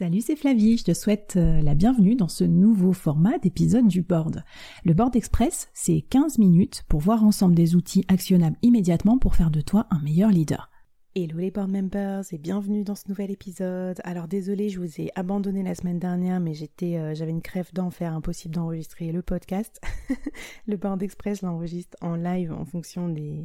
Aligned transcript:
Salut, 0.00 0.22
c'est 0.22 0.34
Flavie, 0.34 0.78
je 0.78 0.84
te 0.84 0.94
souhaite 0.94 1.34
euh, 1.36 1.60
la 1.60 1.74
bienvenue 1.74 2.16
dans 2.16 2.26
ce 2.26 2.42
nouveau 2.42 2.94
format 2.94 3.36
d'épisode 3.36 3.86
du 3.86 4.00
board. 4.00 4.44
Le 4.82 4.94
board 4.94 5.14
express, 5.14 5.68
c'est 5.74 6.00
15 6.00 6.38
minutes 6.38 6.84
pour 6.88 7.00
voir 7.00 7.22
ensemble 7.22 7.54
des 7.54 7.76
outils 7.76 8.06
actionnables 8.08 8.56
immédiatement 8.62 9.18
pour 9.18 9.36
faire 9.36 9.50
de 9.50 9.60
toi 9.60 9.86
un 9.90 10.00
meilleur 10.00 10.30
leader. 10.30 10.70
Hello 11.14 11.36
les 11.36 11.50
board 11.50 11.70
members 11.70 12.24
et 12.32 12.38
bienvenue 12.38 12.82
dans 12.82 12.94
ce 12.94 13.10
nouvel 13.10 13.30
épisode. 13.30 14.00
Alors 14.04 14.26
désolé, 14.26 14.70
je 14.70 14.80
vous 14.80 15.02
ai 15.02 15.10
abandonné 15.16 15.62
la 15.62 15.74
semaine 15.74 15.98
dernière, 15.98 16.40
mais 16.40 16.54
j'étais, 16.54 16.96
euh, 16.96 17.14
j'avais 17.14 17.32
une 17.32 17.42
crève 17.42 17.68
d'enfer, 17.74 18.14
impossible 18.14 18.54
d'enregistrer 18.54 19.12
le 19.12 19.20
podcast. 19.20 19.82
le 20.66 20.78
board 20.78 21.02
express 21.02 21.42
l'enregistre 21.42 21.98
en 22.00 22.16
live 22.16 22.52
en 22.52 22.64
fonction 22.64 23.10
des, 23.10 23.44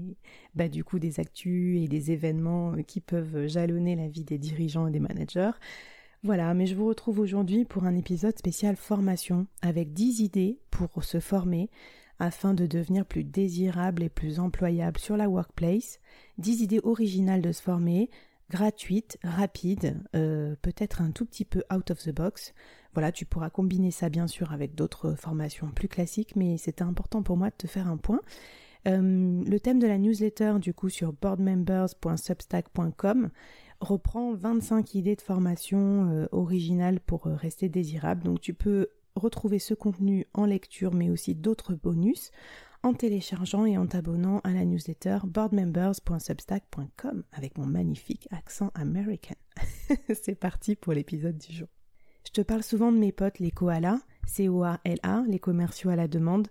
bah 0.54 0.70
du 0.70 0.86
coup 0.86 1.00
des 1.00 1.20
actus 1.20 1.84
et 1.84 1.90
des 1.90 2.12
événements 2.12 2.76
qui 2.88 3.02
peuvent 3.02 3.46
jalonner 3.46 3.98
la 3.98 4.08
vie 4.08 4.24
des 4.24 4.38
dirigeants 4.38 4.88
et 4.88 4.92
des 4.92 5.02
managers. 5.02 5.52
Voilà, 6.26 6.54
mais 6.56 6.66
je 6.66 6.74
vous 6.74 6.88
retrouve 6.88 7.20
aujourd'hui 7.20 7.66
pour 7.66 7.84
un 7.84 7.96
épisode 7.96 8.36
spécial 8.36 8.78
formation 8.78 9.46
avec 9.62 9.94
10 9.94 10.22
idées 10.22 10.58
pour 10.72 11.04
se 11.04 11.20
former 11.20 11.70
afin 12.18 12.56
de 12.56 12.66
devenir 12.66 13.06
plus 13.06 13.24
désirable 13.24 14.02
et 14.02 14.10
plus 14.10 14.40
employable 14.40 15.00
sur 15.00 15.18
la 15.18 15.30
workplace, 15.30 16.00
10 16.40 16.64
idées 16.64 16.80
originales 16.84 17.44
de 17.44 17.52
se 17.52 17.62
former, 17.62 18.10
gratuites, 18.50 19.20
rapides, 19.24 20.02
euh, 20.16 20.56
peut-être 20.64 21.04
un 21.04 21.12
tout 21.12 21.26
petit 21.26 21.46
peu 21.46 21.64
out 21.72 21.92
of 21.92 22.02
the 22.02 22.10
box. 22.10 22.56
Voilà, 22.96 23.12
tu 23.12 23.28
pourras 23.28 23.52
combiner 23.52 23.92
ça 23.92 24.10
bien 24.10 24.26
sûr 24.26 24.52
avec 24.52 24.74
d'autres 24.74 25.14
formations 25.14 25.68
plus 25.68 25.90
classiques, 25.90 26.36
mais 26.36 26.58
c'était 26.58 26.82
important 26.82 27.22
pour 27.22 27.38
moi 27.38 27.52
de 27.52 27.56
te 27.56 27.68
faire 27.68 27.88
un 27.88 27.98
point. 27.98 28.22
Euh, 28.88 29.44
le 29.44 29.60
thème 29.60 29.78
de 29.78 29.86
la 29.86 30.00
newsletter 30.00 30.56
du 30.60 30.74
coup 30.74 30.90
sur 30.90 31.14
boardmembers.substack.com 31.14 33.30
reprend 33.86 34.34
25 34.34 34.96
idées 34.96 35.16
de 35.16 35.22
formation 35.22 36.10
euh, 36.10 36.28
originales 36.32 37.00
pour 37.00 37.28
euh, 37.28 37.36
rester 37.36 37.70
désirable. 37.70 38.24
Donc 38.24 38.42
tu 38.42 38.54
peux 38.54 38.90
retrouver 39.16 39.60
ce 39.60 39.74
contenu 39.74 40.28
en 40.34 40.46
lecture 40.46 40.94
mais 40.94 41.10
aussi 41.10 41.36
d'autres 41.36 41.74
bonus 41.74 42.32
en 42.84 42.94
téléchargeant 42.94 43.66
et 43.66 43.78
en 43.78 43.88
t'abonnant 43.88 44.42
à 44.44 44.52
la 44.52 44.66
newsletter 44.66 45.20
boardmembers.substack.com 45.24 47.24
avec 47.32 47.58
mon 47.58 47.66
magnifique 47.66 48.28
accent 48.32 48.72
américain. 48.76 49.36
C'est 50.14 50.36
parti 50.36 50.76
pour 50.76 50.94
l'épisode 50.94 51.38
du 51.38 51.54
jour. 51.54 51.68
Je 52.26 52.32
te 52.32 52.42
parle 52.42 52.64
souvent 52.64 52.92
de 52.92 52.98
mes 52.98 53.12
potes 53.12 53.40
les 53.40 53.52
koalas, 53.52 54.00
C-O-A-L-A, 54.28 55.24
les 55.28 55.40
commerciaux 55.40 55.92
à 55.92 55.96
la 55.96 56.08
demande. 56.08 56.48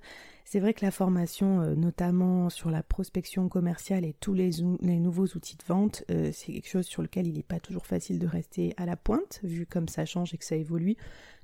C'est 0.46 0.60
vrai 0.60 0.74
que 0.74 0.84
la 0.84 0.90
formation, 0.90 1.62
euh, 1.62 1.74
notamment 1.74 2.50
sur 2.50 2.70
la 2.70 2.82
prospection 2.82 3.48
commerciale 3.48 4.04
et 4.04 4.12
tous 4.12 4.34
les, 4.34 4.50
nouveaux 4.60 5.24
outils 5.24 5.56
de 5.56 5.64
vente, 5.64 6.04
euh, 6.10 6.30
c'est 6.34 6.52
quelque 6.52 6.68
chose 6.68 6.84
sur 6.84 7.00
lequel 7.00 7.26
il 7.26 7.34
n'est 7.34 7.42
pas 7.42 7.60
toujours 7.60 7.86
facile 7.86 8.18
de 8.18 8.26
rester 8.26 8.74
à 8.76 8.84
la 8.84 8.94
pointe, 8.94 9.40
vu 9.42 9.64
comme 9.64 9.88
ça 9.88 10.04
change 10.04 10.34
et 10.34 10.38
que 10.38 10.44
ça 10.44 10.54
évolue. 10.54 10.96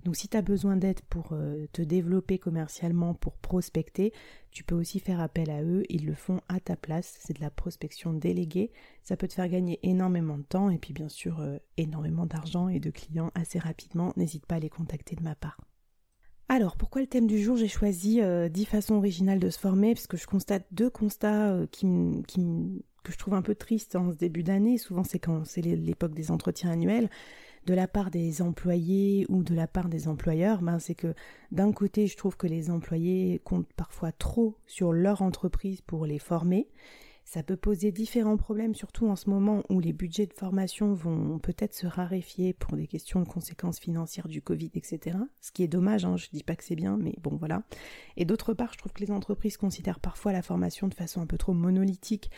Donc 0.04 0.16
si 0.16 0.28
tu 0.28 0.36
as 0.36 0.42
besoin 0.42 0.76
d'aide 0.76 1.00
pour 1.08 1.30
euh, 1.32 1.66
te 1.72 1.80
développer 1.80 2.38
commercialement, 2.38 3.14
pour 3.14 3.36
prospecter, 3.38 4.12
tu 4.50 4.64
peux 4.64 4.74
aussi 4.74 5.00
faire 5.00 5.20
appel 5.20 5.50
à 5.50 5.62
eux, 5.62 5.82
ils 5.88 6.04
le 6.04 6.14
font 6.14 6.40
à 6.48 6.60
ta 6.60 6.76
place, 6.76 7.16
c'est 7.20 7.36
de 7.36 7.40
la 7.40 7.50
prospection 7.50 8.12
déléguée, 8.12 8.70
ça 9.02 9.16
peut 9.16 9.28
te 9.28 9.34
faire 9.34 9.48
gagner 9.48 9.80
énormément 9.82 10.36
de 10.36 10.42
temps 10.42 10.68
et 10.68 10.78
puis 10.78 10.92
bien 10.92 11.08
sûr 11.08 11.42
énormément 11.78 12.26
d'argent 12.26 12.68
et 12.68 12.80
de 12.80 12.90
clients 12.90 13.30
assez 13.34 13.58
rapidement, 13.58 14.12
n'hésite 14.16 14.46
pas 14.46 14.56
à 14.56 14.60
les 14.60 14.70
contacter 14.70 15.16
de 15.16 15.22
ma 15.22 15.34
part. 15.34 15.69
Alors, 16.52 16.76
pourquoi 16.76 17.00
le 17.00 17.06
thème 17.06 17.28
du 17.28 17.40
jour? 17.40 17.56
J'ai 17.56 17.68
choisi 17.68 18.14
10 18.16 18.20
euh, 18.22 18.48
façons 18.66 18.96
originales 18.96 19.38
de 19.38 19.50
se 19.50 19.58
former, 19.60 19.94
parce 19.94 20.08
que 20.08 20.16
je 20.16 20.26
constate 20.26 20.66
deux 20.72 20.90
constats 20.90 21.52
euh, 21.52 21.66
qui, 21.70 21.86
que 23.04 23.12
je 23.12 23.18
trouve 23.18 23.34
un 23.34 23.42
peu 23.42 23.54
tristes 23.54 23.94
en 23.94 24.10
ce 24.10 24.16
début 24.16 24.42
d'année. 24.42 24.76
Souvent, 24.76 25.04
c'est 25.04 25.20
quand 25.20 25.44
c'est 25.44 25.62
l'époque 25.62 26.12
des 26.12 26.33
entretiens 26.33 26.72
annuels. 26.72 27.08
De 27.66 27.74
la 27.74 27.86
part 27.86 28.10
des 28.10 28.42
employés 28.42 29.27
ou 29.28 29.44
de 29.44 29.55
la 29.55 29.68
part 29.68 29.89
des 29.89 30.08
employeurs, 30.08 30.60
ben, 30.60 30.80
c'est 30.80 30.96
que 30.96 31.14
d'un 31.52 31.70
côté, 31.70 32.08
je 32.08 32.16
trouve 32.16 32.36
que 32.36 32.48
les 32.48 32.68
employés 32.68 33.40
comptent 33.44 33.72
parfois 33.77 34.10
trop 34.10 34.56
sur 34.66 34.92
leur 34.92 35.22
entreprise 35.22 35.83
pour 35.83 36.05
les 36.05 36.18
former 36.18 36.66
ça 37.25 37.42
peut 37.42 37.57
poser 37.57 37.92
différents 37.92 38.36
problèmes, 38.36 38.75
surtout 38.75 39.07
en 39.08 39.17
ce 39.17 39.31
moment 39.31 39.63
où 39.69 39.81
les 39.81 39.92
budgets 39.92 40.27
de 40.27 40.33
formation 40.33 40.95
vont 40.95 41.39
peut-être 41.39 41.75
se 41.75 41.86
raréfier 41.86 42.53
pour 42.53 42.77
des 42.77 42.86
questions 42.86 43.20
de 43.20 43.29
conséquences 43.29 43.79
financières 43.79 44.29
du 44.29 44.42
Covid, 44.42 44.70
etc. 44.75 45.17
Ce 45.41 45.53
qui 45.53 45.63
est 45.63 45.69
dommage, 45.69 46.05
hein, 46.05 46.17
je 46.17 46.29
dis 46.33 46.42
pas 46.42 46.57
que 46.57 46.64
c'est 46.64 46.77
bien, 46.77 46.97
mais 46.97 47.14
bon 47.23 47.36
voilà. 47.36 47.63
Et 48.17 48.25
d'autre 48.25 48.55
part, 48.55 48.73
je 48.73 48.79
trouve 48.79 48.92
que 48.92 49.01
les 49.01 49.13
entreprises 49.13 49.57
considèrent 49.57 50.01
parfois 50.01 50.33
la 50.33 50.42
formation 50.42 50.89
de 50.89 50.95
façon 50.95 51.20
un 51.20 51.27
peu 51.27 51.39
trop 51.39 51.53
monolithique 51.53 52.31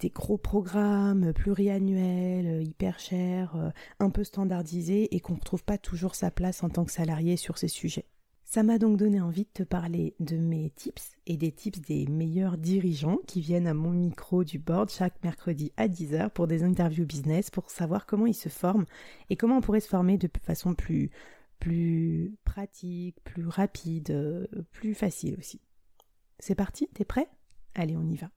des 0.00 0.10
gros 0.10 0.38
programmes 0.38 1.32
pluriannuels, 1.34 2.62
hyper 2.66 2.98
chers, 2.98 3.54
euh, 3.56 3.70
un 3.98 4.10
peu 4.10 4.24
standardisés 4.24 5.14
et 5.14 5.20
qu'on 5.20 5.34
ne 5.34 5.38
retrouve 5.38 5.62
pas 5.62 5.78
toujours 5.78 6.14
sa 6.14 6.30
place 6.30 6.62
en 6.62 6.70
tant 6.70 6.84
que 6.84 6.92
salarié 6.92 7.36
sur 7.36 7.58
ces 7.58 7.68
sujets. 7.68 8.06
Ça 8.52 8.64
m'a 8.64 8.78
donc 8.78 8.96
donné 8.96 9.20
envie 9.20 9.44
de 9.44 9.50
te 9.54 9.62
parler 9.62 10.16
de 10.18 10.36
mes 10.36 10.70
tips 10.70 11.12
et 11.28 11.36
des 11.36 11.52
tips 11.52 11.80
des 11.82 12.08
meilleurs 12.08 12.58
dirigeants 12.58 13.20
qui 13.28 13.40
viennent 13.40 13.68
à 13.68 13.74
mon 13.74 13.92
micro 13.92 14.42
du 14.42 14.58
board 14.58 14.90
chaque 14.90 15.22
mercredi 15.22 15.70
à 15.76 15.86
10h 15.86 16.30
pour 16.30 16.48
des 16.48 16.64
interviews 16.64 17.06
business 17.06 17.48
pour 17.48 17.70
savoir 17.70 18.06
comment 18.06 18.26
ils 18.26 18.34
se 18.34 18.48
forment 18.48 18.86
et 19.28 19.36
comment 19.36 19.58
on 19.58 19.60
pourrait 19.60 19.78
se 19.78 19.86
former 19.86 20.18
de 20.18 20.28
façon 20.42 20.74
plus, 20.74 21.12
plus 21.60 22.34
pratique, 22.42 23.22
plus 23.22 23.46
rapide, 23.46 24.48
plus 24.72 24.94
facile 24.94 25.36
aussi. 25.38 25.60
C'est 26.40 26.56
parti, 26.56 26.88
t'es 26.92 27.04
prêt? 27.04 27.28
Allez, 27.76 27.96
on 27.96 28.08
y 28.08 28.16
va. 28.16 28.32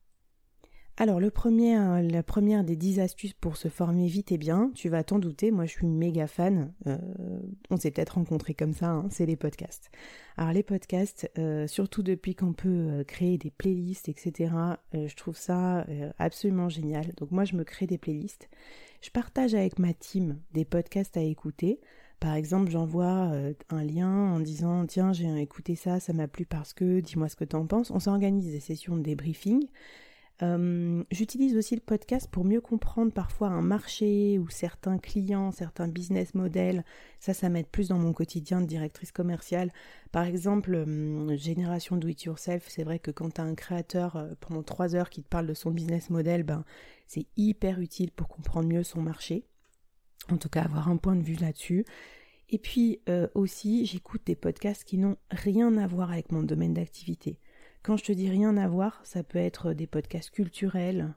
Alors, 0.95 1.19
le 1.19 1.31
premier, 1.31 1.75
euh, 1.75 2.03
la 2.03 2.21
première 2.21 2.63
des 2.63 2.75
10 2.75 2.99
astuces 2.99 3.33
pour 3.33 3.57
se 3.57 3.67
former 3.67 4.05
vite 4.05 4.31
et 4.31 4.37
bien, 4.37 4.69
tu 4.75 4.89
vas 4.89 5.03
t'en 5.03 5.17
douter, 5.17 5.49
moi 5.49 5.65
je 5.65 5.71
suis 5.71 5.87
méga 5.87 6.27
fan, 6.27 6.71
euh, 6.85 6.97
on 7.71 7.77
s'est 7.77 7.89
peut-être 7.89 8.11
rencontrés 8.11 8.53
comme 8.53 8.73
ça, 8.73 8.91
hein, 8.91 9.07
c'est 9.09 9.25
les 9.25 9.35
podcasts. 9.35 9.89
Alors 10.37 10.53
les 10.53 10.61
podcasts, 10.61 11.31
euh, 11.39 11.65
surtout 11.65 12.03
depuis 12.03 12.35
qu'on 12.35 12.53
peut 12.53 13.03
créer 13.07 13.39
des 13.39 13.49
playlists, 13.49 14.07
etc., 14.07 14.53
je 14.93 15.15
trouve 15.15 15.35
ça 15.35 15.85
absolument 16.19 16.69
génial. 16.69 17.11
Donc 17.17 17.31
moi 17.31 17.43
je 17.43 17.55
me 17.55 17.63
crée 17.63 17.87
des 17.87 17.97
playlists, 17.97 18.47
je 19.01 19.09
partage 19.09 19.55
avec 19.55 19.79
ma 19.79 19.93
team 19.93 20.39
des 20.53 20.65
podcasts 20.65 21.17
à 21.17 21.21
écouter. 21.21 21.79
Par 22.19 22.35
exemple, 22.35 22.71
j'envoie 22.71 23.31
un 23.69 23.83
lien 23.83 24.33
en 24.33 24.39
disant 24.39 24.85
tiens 24.85 25.11
j'ai 25.11 25.41
écouté 25.41 25.75
ça, 25.75 25.99
ça 25.99 26.13
m'a 26.13 26.27
plu 26.27 26.45
parce 26.45 26.73
que 26.73 26.99
dis-moi 26.99 27.29
ce 27.29 27.35
que 27.35 27.45
t'en 27.45 27.65
penses. 27.65 27.89
On 27.89 27.99
s'organise 27.99 28.51
des 28.51 28.59
sessions 28.59 28.95
de 28.95 29.01
débriefing. 29.01 29.67
Euh, 30.41 31.03
j'utilise 31.11 31.55
aussi 31.55 31.75
le 31.75 31.81
podcast 31.81 32.27
pour 32.29 32.43
mieux 32.43 32.59
comprendre 32.59 33.13
parfois 33.13 33.49
un 33.49 33.61
marché 33.61 34.39
ou 34.39 34.49
certains 34.49 34.97
clients, 34.97 35.51
certains 35.51 35.87
business 35.87 36.33
models. 36.33 36.83
Ça, 37.19 37.33
ça 37.33 37.49
m'aide 37.49 37.67
plus 37.67 37.89
dans 37.89 37.99
mon 37.99 38.13
quotidien 38.13 38.59
de 38.59 38.65
directrice 38.65 39.11
commerciale. 39.11 39.71
Par 40.11 40.25
exemple, 40.25 40.73
euh, 40.73 41.37
génération 41.37 41.97
do 41.97 42.07
it 42.07 42.23
yourself, 42.23 42.65
c'est 42.67 42.83
vrai 42.83 42.99
que 42.99 43.11
quand 43.11 43.35
tu 43.35 43.41
as 43.41 43.43
un 43.43 43.55
créateur 43.55 44.15
euh, 44.15 44.33
pendant 44.39 44.63
trois 44.63 44.95
heures 44.95 45.09
qui 45.09 45.21
te 45.23 45.29
parle 45.29 45.47
de 45.47 45.53
son 45.53 45.71
business 45.71 46.09
model, 46.09 46.43
ben, 46.43 46.65
c'est 47.07 47.27
hyper 47.37 47.79
utile 47.79 48.11
pour 48.11 48.27
comprendre 48.27 48.67
mieux 48.67 48.83
son 48.83 49.01
marché. 49.01 49.45
En 50.31 50.37
tout 50.37 50.49
cas, 50.49 50.63
avoir 50.63 50.89
un 50.89 50.97
point 50.97 51.15
de 51.15 51.23
vue 51.23 51.35
là-dessus. 51.35 51.85
Et 52.49 52.59
puis 52.59 52.99
aussi, 53.33 53.85
j'écoute 53.85 54.21
des 54.25 54.35
podcasts 54.35 54.83
qui 54.83 54.97
n'ont 54.97 55.17
rien 55.31 55.75
à 55.77 55.87
voir 55.87 56.11
avec 56.11 56.31
mon 56.31 56.43
domaine 56.43 56.75
d'activité. 56.75 57.39
Quand 57.83 57.97
je 57.97 58.05
te 58.05 58.11
dis 58.13 58.29
rien 58.29 58.55
à 58.55 58.67
voir, 58.69 59.01
ça 59.03 59.23
peut 59.23 59.39
être 59.39 59.73
des 59.73 59.87
podcasts 59.87 60.31
culturels, 60.31 61.13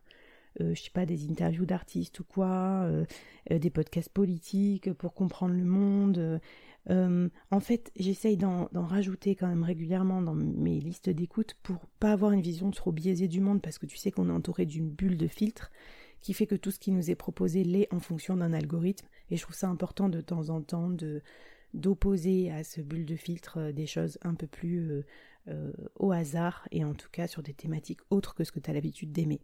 euh, 0.60 0.74
je 0.74 0.82
sais 0.82 0.90
pas, 0.90 1.06
des 1.06 1.30
interviews 1.30 1.64
d'artistes 1.64 2.18
ou 2.18 2.24
quoi, 2.24 2.82
euh, 2.84 3.04
euh, 3.52 3.60
des 3.60 3.70
podcasts 3.70 4.08
politiques 4.08 4.92
pour 4.94 5.14
comprendre 5.14 5.54
le 5.54 5.64
monde. 5.64 6.40
en 6.88 7.60
fait, 7.60 7.92
j'essaye 7.94 8.36
d'en 8.36 8.68
rajouter 8.74 9.36
quand 9.36 9.46
même 9.46 9.62
régulièrement 9.62 10.22
dans 10.22 10.34
mes 10.34 10.80
listes 10.80 11.08
d'écoute 11.08 11.54
pour 11.62 11.86
pas 12.00 12.10
avoir 12.10 12.32
une 12.32 12.42
vision 12.42 12.72
trop 12.72 12.90
biaisée 12.90 13.28
du 13.28 13.40
monde 13.40 13.62
parce 13.62 13.78
que 13.78 13.86
tu 13.86 13.96
sais 13.96 14.10
qu'on 14.10 14.28
est 14.28 14.32
entouré 14.32 14.66
d'une 14.66 14.90
bulle 14.90 15.16
de 15.16 15.28
filtres 15.28 15.70
qui 16.20 16.32
fait 16.32 16.46
que 16.46 16.56
tout 16.56 16.72
ce 16.72 16.80
qui 16.80 16.90
nous 16.90 17.10
est 17.10 17.14
proposé 17.14 17.62
l'est 17.62 17.92
en 17.92 18.00
fonction 18.00 18.36
d'un 18.36 18.52
algorithme 18.52 19.06
et 19.30 19.36
je 19.36 19.42
trouve 19.42 19.54
ça 19.54 19.68
important 19.68 20.08
de 20.08 20.20
temps 20.20 20.50
en 20.50 20.60
temps 20.62 20.90
de 20.90 21.22
d'opposer 21.76 22.50
à 22.50 22.64
ce 22.64 22.80
bulle 22.80 23.06
de 23.06 23.16
filtre 23.16 23.70
des 23.70 23.86
choses 23.86 24.18
un 24.22 24.34
peu 24.34 24.46
plus 24.46 25.04
euh, 25.48 25.70
au 25.94 26.10
hasard 26.10 26.66
et 26.72 26.84
en 26.84 26.92
tout 26.92 27.08
cas 27.12 27.28
sur 27.28 27.40
des 27.40 27.54
thématiques 27.54 28.00
autres 28.10 28.34
que 28.34 28.42
ce 28.42 28.50
que 28.50 28.58
tu 28.58 28.68
as 28.68 28.74
l'habitude 28.74 29.12
d'aimer. 29.12 29.40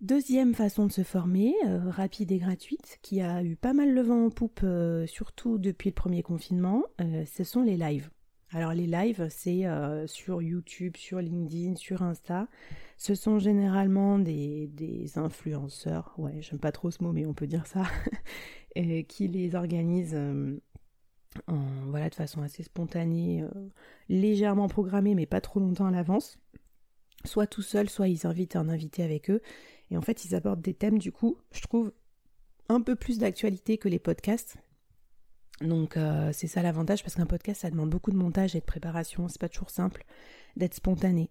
Deuxième 0.00 0.54
façon 0.54 0.86
de 0.86 0.92
se 0.92 1.04
former, 1.04 1.54
euh, 1.68 1.88
rapide 1.88 2.32
et 2.32 2.38
gratuite, 2.38 2.98
qui 3.00 3.20
a 3.20 3.44
eu 3.44 3.54
pas 3.54 3.74
mal 3.74 3.94
le 3.94 4.00
vent 4.00 4.26
en 4.26 4.30
poupe, 4.30 4.62
euh, 4.64 5.06
surtout 5.06 5.58
depuis 5.58 5.90
le 5.90 5.94
premier 5.94 6.24
confinement, 6.24 6.82
ce 6.98 7.44
sont 7.44 7.62
les 7.62 7.76
lives. 7.76 8.10
Alors 8.50 8.72
les 8.72 8.86
lives, 8.88 9.28
c'est 9.30 9.66
sur 10.06 10.42
YouTube, 10.42 10.96
sur 10.96 11.20
LinkedIn, 11.20 11.76
sur 11.76 12.02
Insta. 12.02 12.48
Ce 12.96 13.14
sont 13.14 13.38
généralement 13.38 14.18
des, 14.18 14.66
des 14.68 15.16
influenceurs, 15.16 16.14
ouais, 16.18 16.38
j'aime 16.40 16.58
pas 16.58 16.72
trop 16.72 16.90
ce 16.90 17.04
mot, 17.04 17.12
mais 17.12 17.26
on 17.26 17.34
peut 17.34 17.46
dire 17.46 17.66
ça, 17.66 17.84
qui 19.06 19.28
les 19.28 19.54
organisent 19.54 20.18
voilà, 21.46 22.08
de 22.08 22.14
façon 22.14 22.42
assez 22.42 22.62
spontanée, 22.62 23.42
euh, 23.42 23.68
légèrement 24.08 24.68
programmée, 24.68 25.14
mais 25.14 25.26
pas 25.26 25.40
trop 25.40 25.60
longtemps 25.60 25.86
à 25.86 25.90
l'avance. 25.90 26.38
Soit 27.24 27.46
tout 27.46 27.62
seul, 27.62 27.88
soit 27.90 28.08
ils 28.08 28.26
invitent 28.26 28.56
un 28.56 28.68
invité 28.68 29.02
avec 29.02 29.30
eux. 29.30 29.40
Et 29.90 29.96
en 29.96 30.02
fait, 30.02 30.24
ils 30.24 30.34
abordent 30.34 30.60
des 30.60 30.74
thèmes, 30.74 30.98
du 30.98 31.12
coup, 31.12 31.38
je 31.52 31.60
trouve, 31.62 31.92
un 32.68 32.80
peu 32.80 32.94
plus 32.94 33.18
d'actualité 33.18 33.78
que 33.78 33.88
les 33.88 33.98
podcasts. 33.98 34.58
Donc 35.60 35.96
euh, 35.96 36.30
c'est 36.32 36.46
ça 36.46 36.62
l'avantage 36.62 37.02
parce 37.02 37.16
qu'un 37.16 37.26
podcast 37.26 37.62
ça 37.62 37.70
demande 37.70 37.90
beaucoup 37.90 38.12
de 38.12 38.16
montage 38.16 38.54
et 38.54 38.60
de 38.60 38.64
préparation, 38.64 39.26
c'est 39.28 39.40
pas 39.40 39.48
toujours 39.48 39.70
simple 39.70 40.04
d'être 40.56 40.74
spontané. 40.74 41.30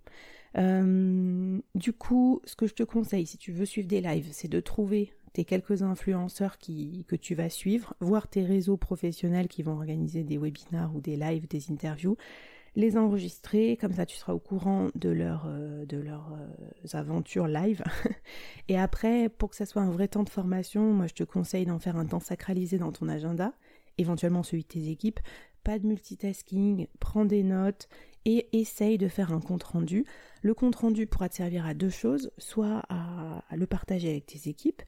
Euh, 0.57 1.59
du 1.75 1.93
coup, 1.93 2.41
ce 2.45 2.55
que 2.55 2.67
je 2.67 2.73
te 2.73 2.83
conseille 2.83 3.25
si 3.25 3.37
tu 3.37 3.51
veux 3.51 3.65
suivre 3.65 3.87
des 3.87 4.01
lives, 4.01 4.29
c'est 4.31 4.47
de 4.47 4.59
trouver 4.59 5.13
tes 5.33 5.45
quelques 5.45 5.83
influenceurs 5.83 6.57
qui, 6.57 7.05
que 7.07 7.15
tu 7.15 7.35
vas 7.35 7.49
suivre, 7.49 7.93
voir 7.99 8.27
tes 8.27 8.43
réseaux 8.43 8.77
professionnels 8.77 9.47
qui 9.47 9.63
vont 9.63 9.73
organiser 9.73 10.23
des 10.23 10.37
webinars 10.37 10.95
ou 10.95 11.01
des 11.01 11.15
lives, 11.15 11.47
des 11.47 11.71
interviews, 11.71 12.17
les 12.75 12.97
enregistrer, 12.97 13.77
comme 13.77 13.93
ça 13.93 14.05
tu 14.05 14.17
seras 14.17 14.33
au 14.33 14.39
courant 14.39 14.87
de, 14.95 15.09
leur, 15.09 15.45
euh, 15.47 15.85
de 15.85 15.97
leurs 15.97 16.37
aventures 16.93 17.47
live. 17.47 17.83
et 18.67 18.77
après, 18.77 19.29
pour 19.29 19.49
que 19.49 19.55
ça 19.55 19.65
soit 19.65 19.81
un 19.81 19.91
vrai 19.91 20.07
temps 20.07 20.23
de 20.23 20.29
formation, 20.29 20.93
moi 20.93 21.07
je 21.07 21.13
te 21.13 21.23
conseille 21.23 21.65
d'en 21.65 21.79
faire 21.79 21.97
un 21.97 22.05
temps 22.05 22.19
sacralisé 22.19 22.77
dans 22.77 22.91
ton 22.91 23.07
agenda 23.09 23.53
éventuellement 23.97 24.43
celui 24.43 24.63
de 24.63 24.67
tes 24.67 24.89
équipes. 24.89 25.19
Pas 25.63 25.79
de 25.79 25.87
multitasking, 25.87 26.87
prends 26.99 27.25
des 27.25 27.43
notes 27.43 27.89
et 28.25 28.47
essaye 28.53 28.97
de 28.97 29.07
faire 29.07 29.33
un 29.33 29.41
compte 29.41 29.63
rendu. 29.63 30.05
Le 30.41 30.53
compte 30.53 30.75
rendu 30.75 31.07
pourra 31.07 31.29
te 31.29 31.35
servir 31.35 31.65
à 31.65 31.73
deux 31.73 31.89
choses, 31.89 32.31
soit 32.37 32.83
à, 32.89 33.43
le 33.55 33.67
partager 33.67 34.09
avec 34.09 34.25
tes 34.25 34.49
équipes 34.49 34.81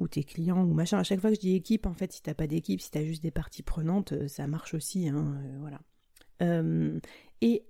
ou 0.00 0.08
tes 0.08 0.24
clients 0.24 0.64
ou 0.64 0.74
machin. 0.74 0.98
À 0.98 1.02
chaque 1.02 1.20
fois 1.20 1.30
que 1.30 1.36
je 1.36 1.40
dis 1.40 1.54
équipe, 1.54 1.86
en 1.86 1.94
fait, 1.94 2.12
si 2.12 2.22
t'as 2.22 2.34
pas 2.34 2.46
d'équipe, 2.46 2.80
si 2.80 2.90
tu 2.90 2.98
as 2.98 3.04
juste 3.04 3.22
des 3.22 3.30
parties 3.30 3.62
prenantes, 3.62 4.12
euh, 4.12 4.28
ça 4.28 4.46
marche 4.46 4.74
aussi, 4.74 5.08
hein, 5.08 5.38
euh, 5.42 5.56
voilà. 5.60 5.80
Euh, 6.42 6.98
et 7.40 7.64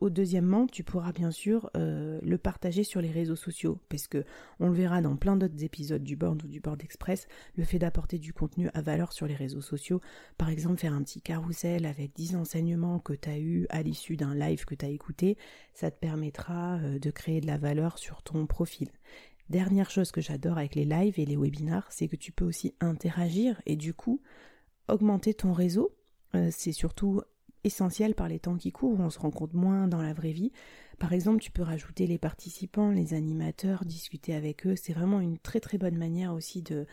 au 0.00 0.10
deuxièmement, 0.10 0.68
tu 0.68 0.84
pourras 0.84 1.10
bien 1.10 1.32
sûr 1.32 1.68
le 1.74 2.36
partager 2.36 2.84
sur 2.84 3.00
les 3.00 3.10
réseaux 3.10 3.34
sociaux, 3.34 3.80
parce 3.88 4.06
que 4.06 4.24
on 4.60 4.68
le 4.68 4.74
verra 4.74 5.00
dans 5.00 5.16
plein 5.16 5.34
d'autres 5.34 5.64
épisodes 5.64 6.04
du 6.04 6.14
board 6.14 6.44
ou 6.44 6.46
du 6.46 6.60
board 6.60 6.80
express, 6.84 7.26
le 7.56 7.64
fait 7.64 7.80
d'apporter 7.80 8.18
du 8.18 8.32
contenu 8.32 8.68
à 8.74 8.82
valeur 8.82 9.12
sur 9.12 9.26
les 9.26 9.34
réseaux 9.34 9.62
sociaux, 9.62 10.00
par 10.38 10.50
exemple 10.50 10.78
faire 10.78 10.92
un 10.92 11.02
petit 11.02 11.20
carrousel 11.20 11.84
avec 11.84 12.14
10 12.14 12.36
enseignements 12.36 13.00
que 13.00 13.14
tu 13.14 13.28
as 13.28 13.38
eu 13.38 13.66
à 13.70 13.82
l'issue 13.82 14.16
d'un 14.16 14.36
live 14.36 14.66
que 14.66 14.76
tu 14.76 14.84
as 14.84 14.90
écouté, 14.90 15.36
ça 15.74 15.90
te 15.90 15.98
permettra 15.98 16.78
de 16.78 17.10
créer 17.10 17.40
de 17.40 17.48
la 17.48 17.58
valeur 17.58 17.98
sur 17.98 18.22
ton 18.22 18.46
profil. 18.46 18.88
Dernière 19.52 19.90
chose 19.90 20.12
que 20.12 20.22
j'adore 20.22 20.56
avec 20.56 20.74
les 20.74 20.86
lives 20.86 21.20
et 21.20 21.26
les 21.26 21.36
webinars, 21.36 21.92
c'est 21.92 22.08
que 22.08 22.16
tu 22.16 22.32
peux 22.32 22.46
aussi 22.46 22.74
interagir 22.80 23.60
et 23.66 23.76
du 23.76 23.92
coup 23.92 24.22
augmenter 24.88 25.34
ton 25.34 25.52
réseau. 25.52 25.94
Euh, 26.34 26.48
c'est 26.50 26.72
surtout 26.72 27.20
essentiel 27.62 28.14
par 28.14 28.28
les 28.28 28.38
temps 28.38 28.56
qui 28.56 28.72
courent, 28.72 28.98
on 28.98 29.10
se 29.10 29.18
rencontre 29.18 29.54
moins 29.54 29.88
dans 29.88 30.00
la 30.00 30.14
vraie 30.14 30.32
vie. 30.32 30.52
Par 30.98 31.12
exemple, 31.12 31.42
tu 31.42 31.50
peux 31.50 31.60
rajouter 31.60 32.06
les 32.06 32.16
participants, 32.16 32.92
les 32.92 33.12
animateurs, 33.12 33.84
discuter 33.84 34.34
avec 34.34 34.66
eux. 34.66 34.74
C'est 34.74 34.94
vraiment 34.94 35.20
une 35.20 35.36
très 35.36 35.60
très 35.60 35.76
bonne 35.76 35.98
manière 35.98 36.32
aussi 36.32 36.62
de 36.62 36.86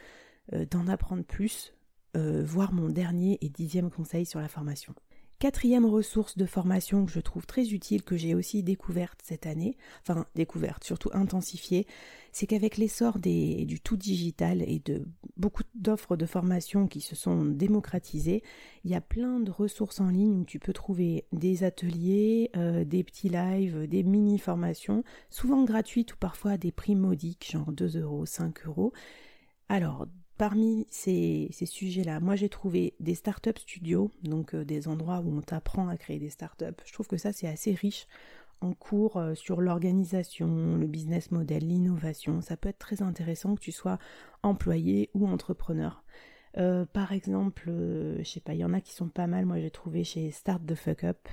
euh, 0.51 0.65
d'en 0.65 0.89
apprendre 0.89 1.23
plus, 1.23 1.73
euh, 2.17 2.43
voir 2.43 2.73
mon 2.73 2.89
dernier 2.89 3.37
et 3.39 3.47
dixième 3.47 3.89
conseil 3.89 4.25
sur 4.25 4.41
la 4.41 4.49
formation. 4.49 4.93
Quatrième 5.39 5.85
ressource 5.85 6.37
de 6.37 6.45
formation 6.45 7.05
que 7.05 7.13
je 7.13 7.21
trouve 7.21 7.45
très 7.45 7.69
utile, 7.69 8.03
que 8.03 8.17
j'ai 8.17 8.35
aussi 8.35 8.61
découverte 8.61 9.21
cette 9.23 9.45
année, 9.45 9.77
enfin 10.01 10.25
découverte, 10.35 10.83
surtout 10.83 11.11
intensifiée, 11.13 11.87
c'est 12.33 12.45
qu'avec 12.45 12.75
l'essor 12.75 13.19
du 13.19 13.79
tout 13.79 13.95
digital 13.95 14.61
et 14.61 14.81
de 14.83 15.05
beaucoup 15.37 15.63
d'offres 15.75 16.17
de 16.17 16.25
formation 16.25 16.87
qui 16.87 16.99
se 16.99 17.15
sont 17.15 17.45
démocratisées, 17.45 18.43
il 18.83 18.91
y 18.91 18.95
a 18.95 18.99
plein 18.99 19.39
de 19.39 19.49
ressources 19.49 20.01
en 20.01 20.09
ligne 20.09 20.41
où 20.41 20.43
tu 20.43 20.59
peux 20.59 20.73
trouver 20.73 21.23
des 21.31 21.63
ateliers, 21.63 22.51
euh, 22.57 22.83
des 22.83 23.05
petits 23.05 23.29
lives, 23.29 23.87
des 23.87 24.03
mini-formations, 24.03 25.05
souvent 25.29 25.63
gratuites 25.63 26.15
ou 26.15 26.17
parfois 26.17 26.51
à 26.51 26.57
des 26.57 26.73
prix 26.73 26.95
modiques, 26.95 27.49
genre 27.49 27.71
2 27.71 27.97
euros, 28.01 28.25
5 28.25 28.67
euros. 28.67 28.91
Alors, 29.69 30.05
Parmi 30.39 30.87
ces, 30.89 31.49
sujets-là, 31.51 32.21
moi 32.21 32.37
j'ai 32.37 32.47
trouvé 32.47 32.93
des 33.01 33.13
startup 33.13 33.59
studios, 33.59 34.09
donc 34.23 34.55
euh, 34.55 34.63
des 34.63 34.87
endroits 34.87 35.19
où 35.19 35.37
on 35.37 35.41
t'apprend 35.41 35.89
à 35.89 35.97
créer 35.97 36.17
des 36.17 36.29
startups. 36.29 36.81
Je 36.85 36.93
trouve 36.93 37.07
que 37.07 37.17
ça 37.17 37.33
c'est 37.33 37.49
assez 37.49 37.73
riche 37.73 38.07
en 38.61 38.71
cours 38.71 39.17
euh, 39.17 39.35
sur 39.35 39.59
l'organisation, 39.59 40.77
le 40.77 40.87
business 40.87 41.31
model, 41.31 41.67
l'innovation. 41.67 42.39
Ça 42.39 42.55
peut 42.55 42.69
être 42.69 42.79
très 42.79 43.01
intéressant 43.01 43.53
que 43.53 43.59
tu 43.59 43.73
sois 43.73 43.99
employé 44.41 45.09
ou 45.13 45.27
entrepreneur. 45.27 46.05
Euh, 46.57 46.85
par 46.85 47.11
exemple, 47.11 47.65
je 47.67 48.23
sais 48.23 48.39
pas, 48.39 48.53
il 48.53 48.59
y 48.59 48.65
en 48.65 48.73
a 48.73 48.79
qui 48.79 48.93
sont 48.93 49.09
pas 49.09 49.27
mal. 49.27 49.45
Moi 49.45 49.59
j'ai 49.59 49.71
trouvé 49.71 50.05
chez 50.05 50.31
Start 50.31 50.65
the 50.65 50.75
Fuck 50.75 51.03
Up. 51.03 51.27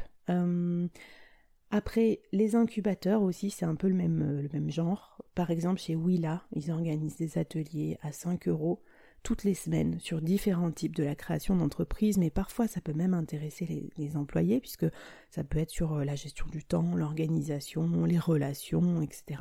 après, 1.70 2.22
les 2.32 2.56
incubateurs 2.56 3.22
aussi, 3.22 3.50
c'est 3.50 3.66
un 3.66 3.76
peu 3.76 3.86
le 3.86 3.94
même, 3.94 4.40
le 4.40 4.48
même 4.52 4.68
genre. 4.68 5.22
Par 5.36 5.52
exemple, 5.52 5.80
chez 5.80 5.94
Willa, 5.94 6.42
ils 6.50 6.72
organisent 6.72 7.18
des 7.18 7.38
ateliers 7.38 7.98
à 8.02 8.10
5 8.10 8.48
euros 8.48 8.82
toutes 9.22 9.44
les 9.44 9.54
semaines 9.54 9.98
sur 9.98 10.20
différents 10.20 10.70
types 10.70 10.94
de 10.94 11.02
la 11.02 11.16
création 11.16 11.56
d'entreprise, 11.56 12.16
mais 12.16 12.30
parfois 12.30 12.68
ça 12.68 12.80
peut 12.80 12.92
même 12.92 13.12
intéresser 13.12 13.90
les, 13.96 14.16
employés, 14.16 14.60
puisque 14.60 14.86
ça 15.30 15.42
peut 15.42 15.58
être 15.58 15.70
sur 15.70 15.94
euh, 15.94 16.04
la 16.04 16.14
gestion 16.14 16.46
du 16.46 16.64
temps, 16.64 16.94
l'organisation, 16.94 18.04
les 18.04 18.20
relations, 18.20 19.02
etc. 19.02 19.40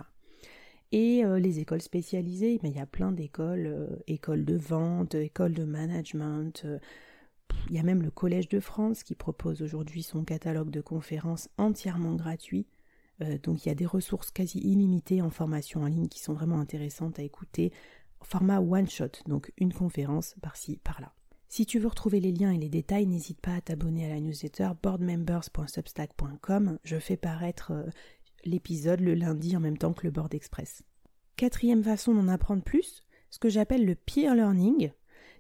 Et 0.91 1.23
euh, 1.23 1.39
les 1.39 1.59
écoles 1.59 1.83
spécialisées, 1.83 2.59
mais 2.63 2.69
il 2.69 2.75
y 2.75 2.79
a 2.79 2.87
plein 2.87 3.11
d'écoles, 3.11 3.67
euh, 3.67 3.87
écoles 4.07 4.43
de 4.43 4.55
vente, 4.55 5.13
écoles 5.13 5.53
de 5.53 5.65
management. 5.65 6.65
il 7.69 7.75
y 7.75 7.79
a 7.79 7.83
même 7.83 8.01
le 8.01 8.11
Collège 8.11 8.49
de 8.49 8.59
France 8.59 9.03
qui 9.03 9.13
propose 9.13 9.61
aujourd'hui 9.61 10.01
son 10.01 10.23
catalogue 10.23 10.71
de 10.71 10.81
conférences 10.81 11.49
entièrement 11.57 12.15
gratuit. 12.15 12.65
donc 13.43 13.65
il 13.65 13.69
y 13.69 13.71
a 13.71 13.75
des 13.75 13.85
ressources 13.85 14.31
quasi 14.31 14.59
illimitées 14.59 15.21
en 15.21 15.29
formation 15.29 15.83
en 15.83 15.87
ligne 15.87 16.07
qui 16.07 16.19
sont 16.19 16.33
vraiment 16.33 16.59
intéressantes 16.59 17.19
à 17.19 17.23
écouter 17.23 17.71
format 18.25 18.59
one 18.59 18.89
shot, 18.89 19.11
donc 19.27 19.51
une 19.57 19.73
conférence 19.73 20.35
par-ci, 20.41 20.79
par-là. 20.83 21.13
Si 21.47 21.65
tu 21.65 21.79
veux 21.79 21.87
retrouver 21.87 22.19
les 22.19 22.31
liens 22.31 22.51
et 22.51 22.57
les 22.57 22.69
détails, 22.69 23.07
n'hésite 23.07 23.39
pas 23.39 23.53
à 23.55 23.61
t'abonner 23.61 24.05
à 24.05 24.09
la 24.09 24.19
newsletter 24.19 24.71
boardmembers.substack.com. 24.81 26.79
Je 26.83 26.99
fais 26.99 27.17
paraître 27.17 27.71
euh, 27.71 27.85
l'épisode 28.43 28.99
le 28.99 29.13
lundi 29.13 29.55
en 29.55 29.59
même 29.59 29.77
temps 29.77 29.93
que 29.93 30.05
le 30.05 30.11
Board 30.11 30.33
Express. 30.33 30.83
Quatrième 31.37 31.83
façon 31.83 32.13
d'en 32.13 32.27
apprendre 32.27 32.63
plus, 32.63 33.03
ce 33.29 33.39
que 33.39 33.49
j'appelle 33.49 33.85
le 33.85 33.95
peer 33.95 34.35
learning, 34.35 34.91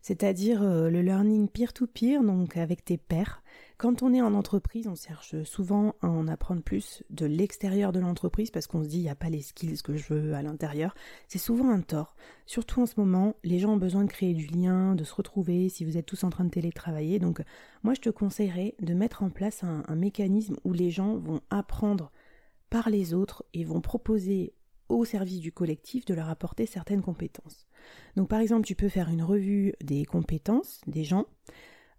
c'est-à-dire 0.05 0.61
euh, 0.61 0.91
le 0.91 1.01
learning 1.01 1.47
peer-to-peer, 1.47 2.21
donc 2.21 2.57
avec 2.57 2.85
tes 2.85 2.95
pairs. 2.95 3.41
Quand 3.79 4.03
on 4.03 4.13
est 4.13 4.21
en 4.21 4.35
entreprise, 4.35 4.85
on 4.87 4.93
cherche 4.93 5.41
souvent 5.41 5.95
à 6.03 6.07
en 6.07 6.27
apprendre 6.27 6.61
plus 6.61 7.01
de 7.09 7.25
l'extérieur 7.25 7.91
de 7.91 7.99
l'entreprise 7.99 8.51
parce 8.51 8.67
qu'on 8.67 8.83
se 8.83 8.87
dit 8.87 8.99
il 8.99 9.01
n'y 9.01 9.09
a 9.09 9.15
pas 9.15 9.31
les 9.31 9.41
skills 9.41 9.81
que 9.81 9.95
je 9.95 10.13
veux 10.13 10.35
à 10.35 10.43
l'intérieur. 10.43 10.93
C'est 11.27 11.39
souvent 11.39 11.71
un 11.71 11.81
tort. 11.81 12.15
Surtout 12.45 12.83
en 12.83 12.85
ce 12.85 12.99
moment, 12.99 13.33
les 13.43 13.57
gens 13.57 13.73
ont 13.73 13.77
besoin 13.77 14.03
de 14.03 14.11
créer 14.11 14.35
du 14.35 14.45
lien, 14.45 14.93
de 14.93 15.03
se 15.03 15.15
retrouver 15.15 15.69
si 15.69 15.83
vous 15.83 15.97
êtes 15.97 16.05
tous 16.05 16.23
en 16.23 16.29
train 16.29 16.45
de 16.45 16.51
télétravailler. 16.51 17.17
Donc 17.17 17.41
moi 17.81 17.95
je 17.95 18.01
te 18.01 18.11
conseillerais 18.11 18.75
de 18.79 18.93
mettre 18.93 19.23
en 19.23 19.31
place 19.31 19.63
un, 19.63 19.81
un 19.87 19.95
mécanisme 19.95 20.57
où 20.63 20.71
les 20.71 20.91
gens 20.91 21.17
vont 21.17 21.41
apprendre 21.49 22.11
par 22.69 22.91
les 22.91 23.15
autres 23.15 23.43
et 23.55 23.63
vont 23.63 23.81
proposer 23.81 24.53
au 24.89 25.05
service 25.05 25.39
du 25.39 25.51
collectif 25.51 26.05
de 26.05 26.13
leur 26.13 26.29
apporter 26.29 26.65
certaines 26.65 27.01
compétences. 27.01 27.67
Donc 28.15 28.29
par 28.29 28.39
exemple, 28.39 28.65
tu 28.65 28.75
peux 28.75 28.89
faire 28.89 29.09
une 29.09 29.23
revue 29.23 29.73
des 29.81 30.05
compétences 30.05 30.81
des 30.87 31.03
gens 31.03 31.25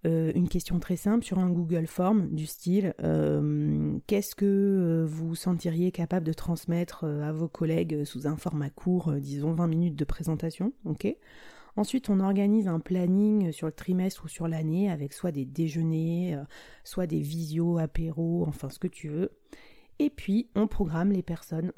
euh, 0.07 0.31
une 0.35 0.49
question 0.49 0.79
très 0.79 0.97
simple 0.97 1.25
sur 1.25 1.39
un 1.39 1.51
Google 1.51 1.87
Form 1.87 2.29
du 2.35 2.47
style 2.47 2.95
euh, 3.03 3.99
qu'est-ce 4.07 4.37
que 4.37 4.45
euh, 4.45 5.07
vous 5.07 5.35
sentiriez 5.35 5.91
capable 5.91 6.27
de 6.27 6.33
transmettre 6.33 7.05
à 7.05 7.33
vos 7.33 7.49
collègues 7.49 8.05
sous 8.05 8.27
un 8.27 8.37
format 8.37 8.71
court, 8.71 9.13
disons 9.15 9.53
20 9.55 9.67
minutes 9.67 9.97
de 9.97 10.05
présentation, 10.05 10.73
ok? 10.85 11.09
Ensuite, 11.77 12.09
on 12.09 12.21
organise 12.21 12.69
un 12.69 12.81
planning 12.81 13.53
sur 13.53 13.67
le 13.67 13.73
trimestre 13.73 14.25
ou 14.25 14.29
sur 14.29 14.49
l'année 14.49 14.91
avec 14.91 15.13
soit 15.13 15.33
des 15.33 15.45
déjeuners, 15.45 16.39
soit 16.85 17.07
des 17.07 17.21
visios, 17.21 17.77
apéros, 17.77 18.45
enfin 18.47 18.71
ce 18.71 18.79
que 18.79 18.89
tu 18.89 19.09
veux. 19.09 19.33
Et 19.99 20.09
puis, 20.09 20.49
on 20.55 20.69
programme 20.69 21.13
les 21.13 21.23
personnes 21.23 21.73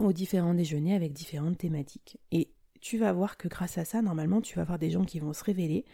aux, 0.00 0.12
différents 0.12 0.54
déjeuners 0.54 0.94
avec 0.94 1.12
différentes 1.12 1.58
thématiques. 1.58 2.18
Et 2.32 2.50
tu 2.80 2.98
vas 2.98 3.12
voir 3.12 3.36
que 3.36 3.48
grâce 3.48 3.78
à 3.78 3.84
ça, 3.84 4.02
normalement, 4.02 4.40
tu 4.40 4.54
vas 4.56 4.62
avoir 4.62 4.78
des 4.78 4.90
gens 4.90 5.04
qui 5.04 5.18
vont 5.18 5.32
se 5.32 5.44
révéler. 5.44 5.84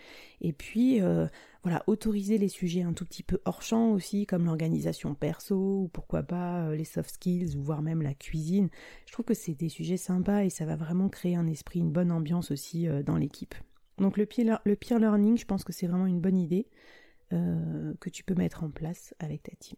Et 0.41 0.53
puis, 0.53 1.01
euh, 1.01 1.27
voilà, 1.63 1.83
autoriser 1.87 2.39
les 2.39 2.49
sujets 2.49 2.83
un 2.83 2.93
tout 2.93 3.05
petit 3.05 3.23
peu 3.23 3.41
hors 3.45 3.63
champ 3.63 3.93
aussi, 3.93 4.27
comme 4.27 4.45
l'organisation 4.45 5.15
perso, 5.15 5.57
ou 5.57 5.89
pourquoi 5.89 6.23
pas 6.23 6.67
euh, 6.67 6.77
les 6.77 6.85
soft 6.85 7.11
skills, 7.11 7.57
ou 7.57 7.63
voire 7.63 7.83
même 7.83 8.03
la 8.03 8.15
cuisine. 8.15 8.69
Je 9.07 9.13
trouve 9.13 9.25
que 9.25 9.35
c'est 9.35 9.55
des 9.55 9.69
sujets 9.69 9.97
sympas 9.97 10.45
et 10.45 10.51
ça 10.51 10.67
va 10.67 10.77
vraiment 10.77 11.09
créer 11.09 11.37
un 11.37 11.47
esprit, 11.47 11.81
une 11.81 11.93
bonne 11.93 12.13
ambiance 12.13 12.51
aussi 12.51 12.89
euh, 12.89 13.03
dans 13.03 13.17
l'équipe. 13.17 13.55
Donc 13.99 14.17
le 14.17 14.27
peer 14.27 14.99
learning, 14.99 15.39
je 15.39 15.47
pense 15.47 15.63
que 15.63 15.73
c'est 15.73 15.87
vraiment 15.87 16.07
une 16.07 16.21
bonne 16.21 16.39
idée 16.39 16.67
que 17.31 18.11
tu 18.11 18.23
peux 18.23 18.35
mettre 18.35 18.63
en 18.63 18.71
place 18.71 19.13
avec 19.19 19.43
ta 19.43 19.57
team. 19.57 19.77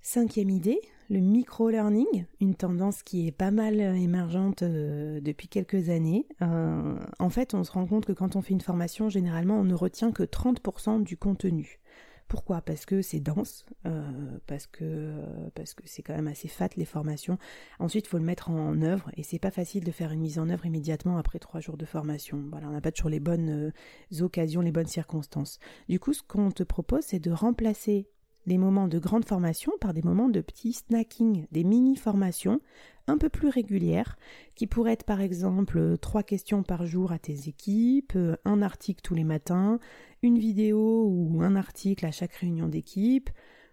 Cinquième 0.00 0.50
idée, 0.50 0.80
le 1.10 1.18
micro-learning, 1.18 2.24
une 2.40 2.54
tendance 2.54 3.02
qui 3.02 3.26
est 3.26 3.32
pas 3.32 3.50
mal 3.50 3.80
émergente 3.80 4.62
euh, 4.62 5.20
depuis 5.20 5.48
quelques 5.48 5.90
années. 5.90 6.26
Euh, 6.40 6.96
en 7.18 7.30
fait, 7.30 7.52
on 7.52 7.64
se 7.64 7.72
rend 7.72 7.86
compte 7.86 8.06
que 8.06 8.12
quand 8.12 8.36
on 8.36 8.42
fait 8.42 8.54
une 8.54 8.60
formation, 8.60 9.08
généralement, 9.08 9.58
on 9.58 9.64
ne 9.64 9.74
retient 9.74 10.12
que 10.12 10.22
30% 10.22 11.02
du 11.02 11.16
contenu. 11.16 11.80
Pourquoi? 12.28 12.60
Parce 12.60 12.86
que 12.86 13.02
c'est 13.02 13.18
dense, 13.18 13.66
euh, 13.86 14.38
parce 14.46 14.68
que 14.68 14.84
euh, 14.84 15.50
parce 15.56 15.74
que 15.74 15.82
c'est 15.86 16.02
quand 16.02 16.14
même 16.14 16.28
assez 16.28 16.46
fat 16.46 16.68
les 16.76 16.84
formations. 16.84 17.38
Ensuite, 17.80 18.06
il 18.06 18.08
faut 18.08 18.18
le 18.18 18.24
mettre 18.24 18.48
en 18.48 18.80
œuvre 18.80 19.10
et 19.16 19.24
c'est 19.24 19.40
pas 19.40 19.50
facile 19.50 19.82
de 19.82 19.90
faire 19.90 20.12
une 20.12 20.20
mise 20.20 20.38
en 20.38 20.48
œuvre 20.48 20.64
immédiatement 20.64 21.18
après 21.18 21.40
trois 21.40 21.58
jours 21.58 21.76
de 21.76 21.86
formation. 21.86 22.40
Voilà, 22.52 22.68
on 22.68 22.70
n'a 22.70 22.80
pas 22.80 22.92
toujours 22.92 23.10
les 23.10 23.18
bonnes 23.18 23.72
occasions, 24.20 24.60
les 24.60 24.70
bonnes 24.70 24.86
circonstances. 24.86 25.58
Du 25.88 25.98
coup, 25.98 26.12
ce 26.12 26.22
qu'on 26.22 26.52
te 26.52 26.62
propose, 26.62 27.02
c'est 27.02 27.18
de 27.18 27.32
remplacer 27.32 28.06
les 28.46 28.58
moments 28.58 28.88
de 28.88 28.98
grande 28.98 29.24
formation 29.24 29.72
par 29.80 29.94
des 29.94 30.02
moments 30.02 30.28
de 30.28 30.40
petit 30.40 30.72
snacking, 30.72 31.46
des 31.52 31.64
mini-formations 31.64 32.60
un 33.06 33.18
peu 33.18 33.28
plus 33.28 33.48
régulières, 33.48 34.16
qui 34.54 34.66
pourraient 34.66 34.92
être 34.92 35.04
par 35.04 35.20
exemple 35.20 35.98
trois 35.98 36.22
questions 36.22 36.62
par 36.62 36.86
jour 36.86 37.12
à 37.12 37.18
tes 37.18 37.48
équipes, 37.48 38.16
un 38.44 38.62
article 38.62 39.02
tous 39.02 39.14
les 39.14 39.24
matins, 39.24 39.78
une 40.22 40.38
vidéo 40.38 41.06
ou 41.08 41.42
un 41.42 41.56
article 41.56 42.06
à 42.06 42.12
chaque 42.12 42.34
réunion 42.34 42.68
d'équipe, 42.68 43.30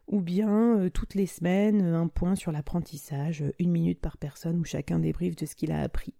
ou 0.07 0.21
bien 0.21 0.79
euh, 0.79 0.89
toutes 0.89 1.15
les 1.15 1.25
semaines 1.25 1.81
un 1.81 2.07
point 2.07 2.35
sur 2.35 2.51
l'apprentissage, 2.51 3.43
une 3.59 3.71
minute 3.71 3.99
par 3.99 4.17
personne 4.17 4.59
où 4.59 4.63
chacun 4.63 4.99
débriefe 4.99 5.35
de 5.35 5.45
ce 5.45 5.55
qu'il 5.55 5.71
a 5.71 5.81
appris. 5.81 6.13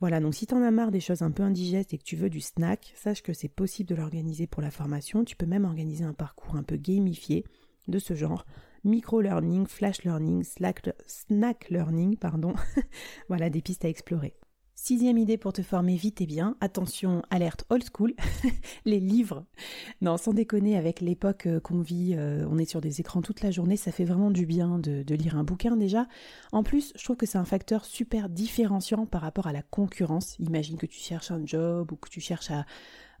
Voilà, 0.00 0.20
donc 0.20 0.34
si 0.34 0.46
t'en 0.46 0.62
as 0.62 0.70
marre 0.70 0.90
des 0.90 1.00
choses 1.00 1.22
un 1.22 1.30
peu 1.30 1.42
indigestes 1.42 1.94
et 1.94 1.98
que 1.98 2.02
tu 2.02 2.16
veux 2.16 2.28
du 2.28 2.40
snack, 2.40 2.92
sache 2.96 3.22
que 3.22 3.32
c'est 3.32 3.48
possible 3.48 3.88
de 3.88 3.94
l'organiser 3.94 4.46
pour 4.46 4.60
la 4.60 4.72
formation. 4.72 5.24
Tu 5.24 5.36
peux 5.36 5.46
même 5.46 5.64
organiser 5.64 6.04
un 6.04 6.12
parcours 6.12 6.56
un 6.56 6.64
peu 6.64 6.76
gamifié 6.76 7.44
de 7.88 7.98
ce 7.98 8.14
genre. 8.14 8.44
Micro-learning, 8.84 9.66
flash 9.66 10.02
learning, 10.04 10.42
snack 10.44 11.70
learning, 11.70 12.16
pardon. 12.16 12.54
voilà 13.28 13.48
des 13.50 13.62
pistes 13.62 13.84
à 13.84 13.88
explorer. 13.88 14.34
Sixième 14.84 15.16
idée 15.16 15.38
pour 15.38 15.52
te 15.52 15.62
former 15.62 15.94
vite 15.94 16.20
et 16.22 16.26
bien, 16.26 16.56
attention, 16.60 17.22
alerte 17.30 17.64
old 17.70 17.84
school, 17.84 18.14
les 18.84 18.98
livres. 18.98 19.44
Non, 20.00 20.16
sans 20.16 20.32
déconner, 20.32 20.76
avec 20.76 21.00
l'époque 21.00 21.46
euh, 21.46 21.60
qu'on 21.60 21.82
vit, 21.82 22.14
euh, 22.16 22.44
on 22.50 22.58
est 22.58 22.64
sur 22.64 22.80
des 22.80 23.00
écrans 23.00 23.22
toute 23.22 23.42
la 23.42 23.52
journée, 23.52 23.76
ça 23.76 23.92
fait 23.92 24.04
vraiment 24.04 24.32
du 24.32 24.44
bien 24.44 24.80
de, 24.80 25.04
de 25.04 25.14
lire 25.14 25.36
un 25.36 25.44
bouquin 25.44 25.76
déjà. 25.76 26.08
En 26.50 26.64
plus, 26.64 26.92
je 26.96 27.04
trouve 27.04 27.16
que 27.16 27.26
c'est 27.26 27.38
un 27.38 27.44
facteur 27.44 27.84
super 27.84 28.28
différenciant 28.28 29.06
par 29.06 29.20
rapport 29.20 29.46
à 29.46 29.52
la 29.52 29.62
concurrence. 29.62 30.36
Imagine 30.40 30.78
que 30.78 30.86
tu 30.86 30.98
cherches 30.98 31.30
un 31.30 31.46
job 31.46 31.92
ou 31.92 31.94
que 31.96 32.08
tu 32.08 32.20
cherches 32.20 32.50
à, 32.50 32.66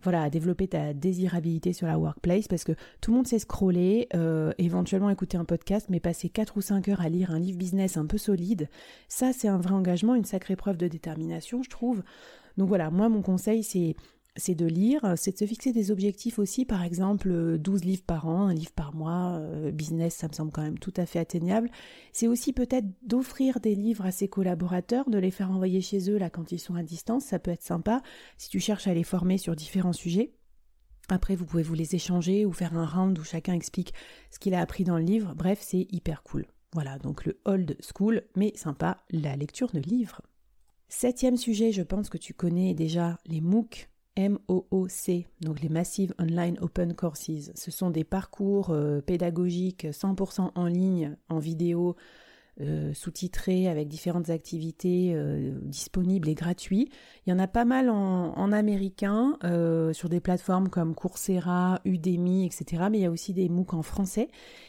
voilà, 0.02 0.22
à 0.22 0.30
développer 0.30 0.68
ta 0.68 0.92
désirabilité 0.92 1.72
sur 1.72 1.86
la 1.86 1.98
workplace 1.98 2.48
parce 2.48 2.64
que 2.64 2.72
tout 3.00 3.10
le 3.10 3.16
monde 3.16 3.26
sait 3.26 3.38
scroller, 3.38 4.08
euh, 4.14 4.52
éventuellement 4.58 5.10
écouter 5.10 5.36
un 5.36 5.44
podcast, 5.44 5.86
mais 5.90 6.00
passer 6.00 6.28
4 6.28 6.56
ou 6.56 6.60
5 6.60 6.88
heures 6.88 7.00
à 7.00 7.08
lire 7.08 7.30
un 7.30 7.38
livre 7.38 7.58
business 7.58 7.96
un 7.96 8.06
peu 8.06 8.18
solide, 8.18 8.68
ça 9.08 9.32
c'est 9.32 9.48
un 9.48 9.58
vrai 9.58 9.74
engagement, 9.74 10.14
une 10.14 10.24
sacrée 10.24 10.56
preuve 10.56 10.76
de 10.76 10.88
détermination, 10.88 11.62
je 11.62 11.70
trouve. 11.70 12.02
Donc 12.56 12.68
voilà, 12.68 12.90
moi 12.90 13.08
mon 13.08 13.22
conseil 13.22 13.62
c'est 13.62 13.96
c'est 14.36 14.54
de 14.54 14.66
lire, 14.66 15.14
c'est 15.16 15.32
de 15.32 15.38
se 15.38 15.46
fixer 15.46 15.72
des 15.72 15.90
objectifs 15.90 16.38
aussi, 16.38 16.64
par 16.64 16.82
exemple 16.82 17.58
12 17.58 17.84
livres 17.84 18.04
par 18.06 18.26
an, 18.26 18.46
un 18.48 18.54
livre 18.54 18.72
par 18.72 18.94
mois, 18.94 19.36
euh, 19.38 19.70
business, 19.70 20.14
ça 20.14 20.28
me 20.28 20.32
semble 20.32 20.50
quand 20.50 20.62
même 20.62 20.78
tout 20.78 20.94
à 20.96 21.04
fait 21.04 21.18
atteignable. 21.18 21.70
C'est 22.12 22.28
aussi 22.28 22.52
peut-être 22.52 22.86
d'offrir 23.02 23.60
des 23.60 23.74
livres 23.74 24.06
à 24.06 24.10
ses 24.10 24.28
collaborateurs, 24.28 25.10
de 25.10 25.18
les 25.18 25.30
faire 25.30 25.50
envoyer 25.50 25.80
chez 25.80 26.10
eux 26.10 26.16
là 26.16 26.30
quand 26.30 26.50
ils 26.52 26.58
sont 26.58 26.74
à 26.74 26.82
distance, 26.82 27.24
ça 27.24 27.38
peut 27.38 27.50
être 27.50 27.62
sympa 27.62 28.02
si 28.38 28.48
tu 28.48 28.58
cherches 28.58 28.86
à 28.86 28.94
les 28.94 29.04
former 29.04 29.36
sur 29.36 29.54
différents 29.54 29.92
sujets. 29.92 30.32
Après, 31.08 31.36
vous 31.36 31.44
pouvez 31.44 31.62
vous 31.62 31.74
les 31.74 31.94
échanger 31.94 32.46
ou 32.46 32.52
faire 32.52 32.76
un 32.76 32.86
round 32.86 33.18
où 33.18 33.24
chacun 33.24 33.52
explique 33.52 33.92
ce 34.30 34.38
qu'il 34.38 34.54
a 34.54 34.60
appris 34.60 34.84
dans 34.84 34.96
le 34.96 35.04
livre. 35.04 35.34
Bref, 35.36 35.58
c'est 35.60 35.86
hyper 35.90 36.22
cool. 36.22 36.46
Voilà, 36.72 36.98
donc 36.98 37.26
le 37.26 37.38
old 37.44 37.76
school, 37.82 38.22
mais 38.34 38.52
sympa, 38.56 39.04
la 39.10 39.36
lecture 39.36 39.70
de 39.72 39.80
livres. 39.80 40.22
Septième 40.88 41.36
sujet, 41.36 41.72
je 41.72 41.82
pense 41.82 42.08
que 42.08 42.18
tu 42.18 42.32
connais 42.32 42.72
déjà 42.72 43.18
les 43.26 43.40
MOOC, 43.40 43.90
MOOC, 44.16 45.26
donc 45.40 45.60
les 45.60 45.68
Massive 45.68 46.14
Online 46.18 46.58
Open 46.60 46.94
Courses. 46.94 47.50
Ce 47.54 47.70
sont 47.70 47.90
des 47.90 48.04
parcours 48.04 48.70
euh, 48.70 49.00
pédagogiques 49.00 49.86
100% 49.86 50.50
en 50.54 50.66
ligne, 50.66 51.16
en 51.28 51.38
vidéo, 51.38 51.96
euh, 52.60 52.92
sous-titrés 52.92 53.68
avec 53.68 53.88
différentes 53.88 54.30
activités 54.30 55.12
euh, 55.14 55.58
disponibles 55.62 56.28
et 56.28 56.34
gratuits. 56.34 56.90
Il 57.26 57.30
y 57.30 57.32
en 57.32 57.38
a 57.38 57.46
pas 57.46 57.64
mal 57.64 57.88
en, 57.88 58.52
américain 58.52 59.38
sur 59.92 60.08
des 60.08 60.20
plateformes 60.20 60.68
comme 60.68 60.94
Coursera, 60.94 61.80
Udemy, 61.84 62.44
etc. 62.44 62.84
Mais 62.90 62.98
il 62.98 63.02
y 63.02 63.06
a 63.06 63.10
aussi 63.10 63.32
des 63.32 63.48
MOOC 63.48 63.74
en 63.74 63.82
français. 63.82 64.28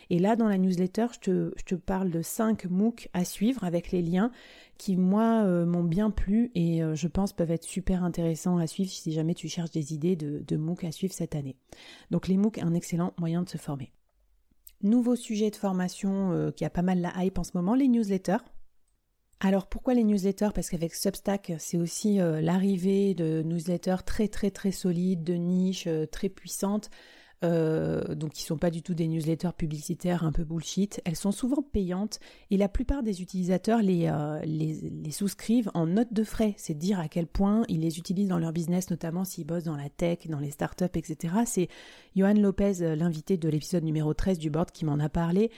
Et 0.09 0.19
là, 0.19 0.35
dans 0.35 0.47
la 0.47 0.57
newsletter, 0.57 1.07
je 1.11 1.49
te, 1.65 1.75
parle 1.75 2.11
de 2.11 2.21
5 2.21 2.65
MOOC 2.65 3.09
à 3.13 3.25
suivre 3.25 3.63
avec 3.63 3.91
les 3.91 4.01
liens 4.01 4.31
qui 4.77 4.95
moi 4.97 5.43
euh, 5.43 5.65
m'ont 5.65 5.83
bien 5.83 6.11
plu 6.11 6.51
et 6.55 6.83
euh, 6.83 6.95
je 6.95 7.07
pense 7.07 7.33
peuvent 7.33 7.51
être 7.51 7.63
super 7.63 8.03
intéressants 8.03 8.57
à 8.57 8.67
suivre 8.67 8.89
si 8.89 9.11
jamais 9.11 9.33
tu 9.33 9.47
cherches 9.47 9.71
des 9.71 9.93
idées 9.93 10.15
de, 10.15 10.43
de 10.45 10.57
MOOC 10.57 10.83
à 10.83 10.91
suivre 10.91 11.13
cette 11.13 11.35
année. 11.35 11.55
Donc 12.11 12.27
les 12.27 12.37
MOOC, 12.37 12.59
un 12.59 12.73
excellent 12.73 13.13
moyen 13.17 13.43
de 13.43 13.49
se 13.49 13.57
former. 13.57 13.91
Nouveau 14.83 15.15
sujet 15.15 15.49
de 15.49 15.55
formation 15.55 16.31
euh, 16.33 16.51
qui 16.51 16.65
a 16.65 16.69
pas 16.69 16.81
mal 16.81 16.99
la 16.99 17.13
hype 17.23 17.39
en 17.39 17.43
ce 17.43 17.51
moment, 17.55 17.73
les 17.73 17.87
newsletters. 17.87 18.43
Alors 19.39 19.67
pourquoi 19.67 19.93
les 19.93 20.03
newsletters? 20.03 20.49
Parce 20.53 20.69
qu'avec 20.69 20.93
Substack, 20.93 21.53
c'est 21.57 21.77
aussi 21.77 22.17
l'arrivée 22.17 23.13
de 23.13 23.41
newsletters 23.43 24.03
très 24.05 24.29
très 24.29 24.51
très 24.51 24.71
solides, 24.71 25.23
de 25.23 25.33
niche, 25.33 25.89
très 26.11 26.29
puissantes, 26.29 26.89
euh, 27.43 28.15
donc 28.15 28.31
qui 28.31 28.43
sont 28.43 28.57
pas 28.57 28.71
du 28.71 28.81
tout 28.81 28.93
des 28.93 29.07
newsletters 29.07 29.53
publicitaires 29.57 30.23
un 30.23 30.31
peu 30.31 30.43
bullshit. 30.43 31.01
Elles 31.03 31.15
sont 31.15 31.31
souvent 31.31 31.61
payantes 31.61 32.19
et 32.51 32.57
la 32.57 32.69
plupart 32.69 33.03
des 33.03 33.21
utilisateurs 33.21 33.81
les, 33.81 34.07
euh, 34.07 35.11
souscrivent 35.11 35.69
en 35.73 35.87
note 35.87 36.13
de 36.13 36.23
frais. 36.23 36.53
C'est 36.57 36.77
dire 36.77 36.99
à 36.99 37.07
quel 37.07 37.27
point 37.27 37.63
ils 37.67 37.81
les 37.81 37.97
utilisent 37.97 38.29
dans 38.29 38.39
leur 38.39 38.53
business, 38.53 38.89
notamment 38.89 39.25
s'ils 39.25 39.45
bossent 39.45 39.65
dans 39.65 39.75
la 39.75 39.89
tech, 39.89 40.27
dans 40.27 40.39
les 40.39 40.51
startups, 40.51 40.85
etc. 40.95 41.35
C'est 41.45 41.67
Johan 42.15 42.35
Lopez, 42.35 42.81
euh, 42.81 42.95
l'invité 42.95 43.37
de 43.37 43.49
l'épisode 43.49 43.83
numéro 43.83 44.13
13 44.13 44.37
du 44.39 44.49
board, 44.49 44.71
qui 44.71 44.85
m'en 44.85 44.99
a 44.99 45.09
parlé. 45.09 45.51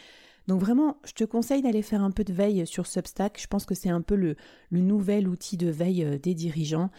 Donc 0.47 0.61
vraiment, 0.61 0.97
je 1.05 1.13
te 1.13 1.23
conseille 1.23 1.61
d'aller 1.61 1.81
faire 1.81 2.03
un 2.03 2.11
peu 2.11 2.23
de 2.23 2.33
veille 2.33 2.65
sur 2.65 2.87
Substack. 2.87 3.39
Je 3.39 3.47
pense 3.47 3.65
que 3.65 3.75
c'est 3.75 3.89
un 3.89 4.01
peu 4.01 4.15
le, 4.15 4.35
le 4.69 4.79
nouvel 4.79 5.27
outil 5.27 5.57
de 5.57 5.69
veille 5.69 6.19
des 6.21 6.35
dirigeants. 6.35 6.89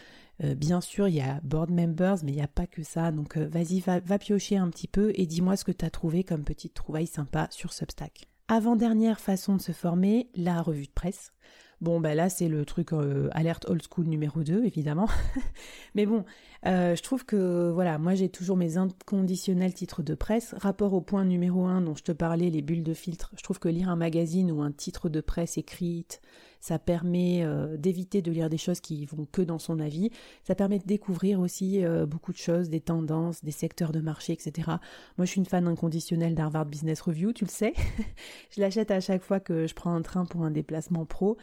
Euh, 0.43 0.55
bien 0.55 0.81
sûr, 0.81 1.07
il 1.07 1.15
y 1.15 1.21
a 1.21 1.39
board 1.43 1.71
members, 1.71 2.17
mais 2.23 2.31
il 2.31 2.35
n'y 2.35 2.41
a 2.41 2.47
pas 2.47 2.67
que 2.67 2.83
ça. 2.83 3.11
Donc 3.11 3.37
euh, 3.37 3.47
vas-y, 3.47 3.79
va, 3.79 4.19
piocher 4.19 4.57
un 4.57 4.69
petit 4.69 4.87
peu 4.87 5.11
et 5.15 5.25
dis-moi 5.25 5.55
ce 5.57 5.63
que 5.63 5.71
tu 5.71 5.85
as 5.85 5.89
trouvé 5.89 6.23
comme 6.23 6.43
petite 6.43 6.73
trouvaille 6.73 7.07
sympa 7.07 7.47
sur 7.51 7.73
Substack. 7.73 8.27
Avant-dernière 8.47 9.19
façon 9.19 9.55
de 9.55 9.61
se 9.61 9.73
former, 9.73 10.29
la 10.35 10.61
revue 10.61 10.85
de 10.85 10.91
presse. 10.91 11.33
Bon, 11.79 11.99
ben 11.99 12.15
là, 12.15 12.29
c'est 12.29 12.47
le 12.47 12.65
truc 12.65 12.91
euh, 12.91 13.29
alerte 13.33 13.69
old 13.69 13.83
school 13.83 14.05
numéro 14.07 14.41
2, 14.41 14.65
évidemment. 14.65 15.09
Mais 15.95 16.05
bon, 16.05 16.23
je 16.63 17.01
trouve 17.01 17.23
que, 17.23 17.69
voilà, 17.69 17.99
moi 17.99 18.15
j'ai 18.15 18.29
toujours 18.29 18.57
mes 18.57 18.77
inconditionnels 18.77 19.73
titres 19.73 20.01
de 20.01 20.15
presse. 20.15 20.55
Rapport 20.57 20.93
au 20.93 21.01
point 21.01 21.23
numéro 21.23 21.65
1 21.65 21.81
dont 21.81 21.93
je 21.93 22.03
te 22.03 22.11
parlais, 22.11 22.49
les 22.49 22.61
bulles 22.61 22.83
de 22.83 22.93
filtre, 22.93 23.31
je 23.37 23.43
trouve 23.43 23.59
que 23.59 23.69
lire 23.69 23.89
un 23.89 23.95
magazine 23.95 24.51
ou 24.51 24.61
un 24.61 24.71
titre 24.71 25.07
de 25.09 25.21
presse 25.21 25.57
écrite, 25.57 26.21
ça 26.59 26.79
permet 26.79 27.43
euh, 27.43 27.77
d'éviter 27.77 28.21
de 28.21 28.31
lire 28.31 28.49
des 28.49 28.57
choses 28.57 28.79
qui 28.79 29.05
vont 29.05 29.25
que 29.31 29.41
dans 29.41 29.59
son 29.59 29.79
avis, 29.79 30.09
ça 30.43 30.55
permet 30.55 30.79
de 30.79 30.85
découvrir 30.85 31.39
aussi 31.39 31.83
euh, 31.83 32.05
beaucoup 32.05 32.31
de 32.31 32.37
choses, 32.37 32.69
des 32.69 32.81
tendances, 32.81 33.43
des 33.43 33.51
secteurs 33.51 33.91
de 33.91 33.99
marché, 33.99 34.33
etc. 34.33 34.71
Moi 35.17 35.25
je 35.25 35.31
suis 35.31 35.39
une 35.39 35.45
fan 35.45 35.67
inconditionnelle 35.67 36.35
d'Harvard 36.35 36.65
Business 36.65 37.01
Review, 37.01 37.33
tu 37.33 37.45
le 37.45 37.49
sais, 37.49 37.73
je 38.55 38.61
l'achète 38.61 38.91
à 38.91 38.99
chaque 38.99 39.23
fois 39.23 39.39
que 39.39 39.67
je 39.67 39.73
prends 39.73 39.93
un 39.93 40.01
train 40.01 40.25
pour 40.25 40.43
un 40.43 40.51
déplacement 40.51 41.05
pro, 41.05 41.37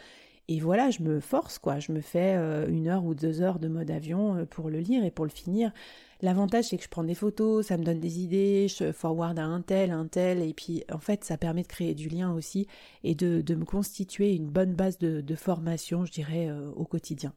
et 0.48 0.60
voilà, 0.60 0.90
je 0.90 1.02
me 1.02 1.20
force, 1.20 1.58
quoi. 1.58 1.78
Je 1.78 1.92
me 1.92 2.00
fais 2.00 2.36
euh, 2.36 2.68
une 2.68 2.88
heure 2.88 3.04
ou 3.04 3.14
deux 3.14 3.40
heures 3.40 3.58
de 3.58 3.68
mode 3.68 3.90
avion 3.90 4.46
pour 4.46 4.68
le 4.70 4.78
lire 4.80 5.04
et 5.04 5.10
pour 5.10 5.24
le 5.24 5.30
finir. 5.30 5.72
L'avantage, 6.24 6.66
c'est 6.66 6.78
que 6.78 6.84
je 6.84 6.88
prends 6.88 7.04
des 7.04 7.14
photos, 7.14 7.66
ça 7.66 7.76
me 7.76 7.84
donne 7.84 8.00
des 8.00 8.20
idées, 8.20 8.66
je 8.68 8.92
forward 8.92 9.38
à 9.38 9.44
un 9.44 9.60
tel, 9.60 9.90
un 9.90 10.06
tel, 10.06 10.40
et 10.40 10.54
puis 10.54 10.82
en 10.90 10.98
fait, 10.98 11.22
ça 11.22 11.36
permet 11.36 11.60
de 11.60 11.66
créer 11.68 11.94
du 11.94 12.08
lien 12.08 12.32
aussi 12.32 12.66
et 13.02 13.14
de, 13.14 13.54
me 13.54 13.66
constituer 13.66 14.34
une 14.34 14.48
bonne 14.48 14.72
base 14.74 14.96
de, 14.98 15.34
formation, 15.34 16.06
je 16.06 16.12
dirais, 16.12 16.48
euh, 16.48 16.70
au 16.76 16.86
quotidien. 16.86 17.34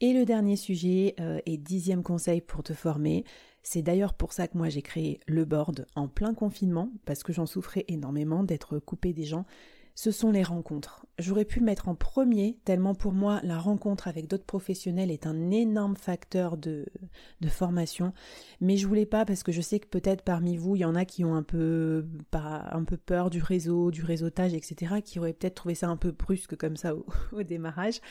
Et 0.00 0.12
le 0.12 0.26
dernier 0.26 0.56
sujet 0.56 1.14
euh, 1.18 1.40
et 1.46 1.56
dixième 1.56 2.02
conseil 2.02 2.42
pour 2.42 2.62
te 2.62 2.74
former, 2.74 3.24
c'est 3.62 3.80
d'ailleurs 3.80 4.12
pour 4.12 4.34
ça 4.34 4.46
que 4.46 4.58
moi 4.58 4.68
j'ai 4.68 4.82
créé 4.82 5.20
le 5.26 5.46
board 5.46 5.86
en 5.94 6.08
plein 6.08 6.34
confinement, 6.34 6.90
parce 7.06 7.22
que 7.22 7.32
j'en 7.32 7.46
souffrais 7.46 7.86
énormément 7.88 8.42
d'être 8.42 8.78
coupé 8.78 9.14
des 9.14 9.24
gens 9.24 9.46
ce 9.96 10.10
sont 10.10 10.30
les 10.30 10.42
rencontres. 10.42 11.06
J'aurais 11.18 11.46
pu 11.46 11.60
mettre 11.60 11.88
en 11.88 11.94
premier, 11.94 12.58
tellement 12.66 12.94
pour 12.94 13.12
moi 13.12 13.40
la 13.42 13.58
rencontre 13.58 14.08
avec 14.08 14.28
d'autres 14.28 14.44
professionnels 14.44 15.10
est 15.10 15.26
un 15.26 15.50
énorme 15.50 15.96
facteur 15.96 16.58
de, 16.58 16.84
de 17.40 17.48
formation, 17.48 18.12
mais 18.60 18.76
je 18.76 18.86
voulais 18.86 19.06
pas 19.06 19.24
parce 19.24 19.42
que 19.42 19.52
je 19.52 19.62
sais 19.62 19.80
que 19.80 19.86
peut-être 19.86 20.22
parmi 20.22 20.58
vous, 20.58 20.76
il 20.76 20.80
y 20.80 20.84
en 20.84 20.94
a 20.94 21.06
qui 21.06 21.24
ont 21.24 21.34
un 21.34 21.42
peu, 21.42 22.06
pas, 22.30 22.68
un 22.72 22.84
peu 22.84 22.98
peur 22.98 23.30
du 23.30 23.42
réseau, 23.42 23.90
du 23.90 24.04
réseautage, 24.04 24.52
etc., 24.52 24.96
qui 25.02 25.18
auraient 25.18 25.32
peut-être 25.32 25.54
trouvé 25.54 25.74
ça 25.74 25.88
un 25.88 25.96
peu 25.96 26.10
brusque 26.10 26.56
comme 26.56 26.76
ça 26.76 26.92
au 27.32 27.42
démarrage. 27.42 28.02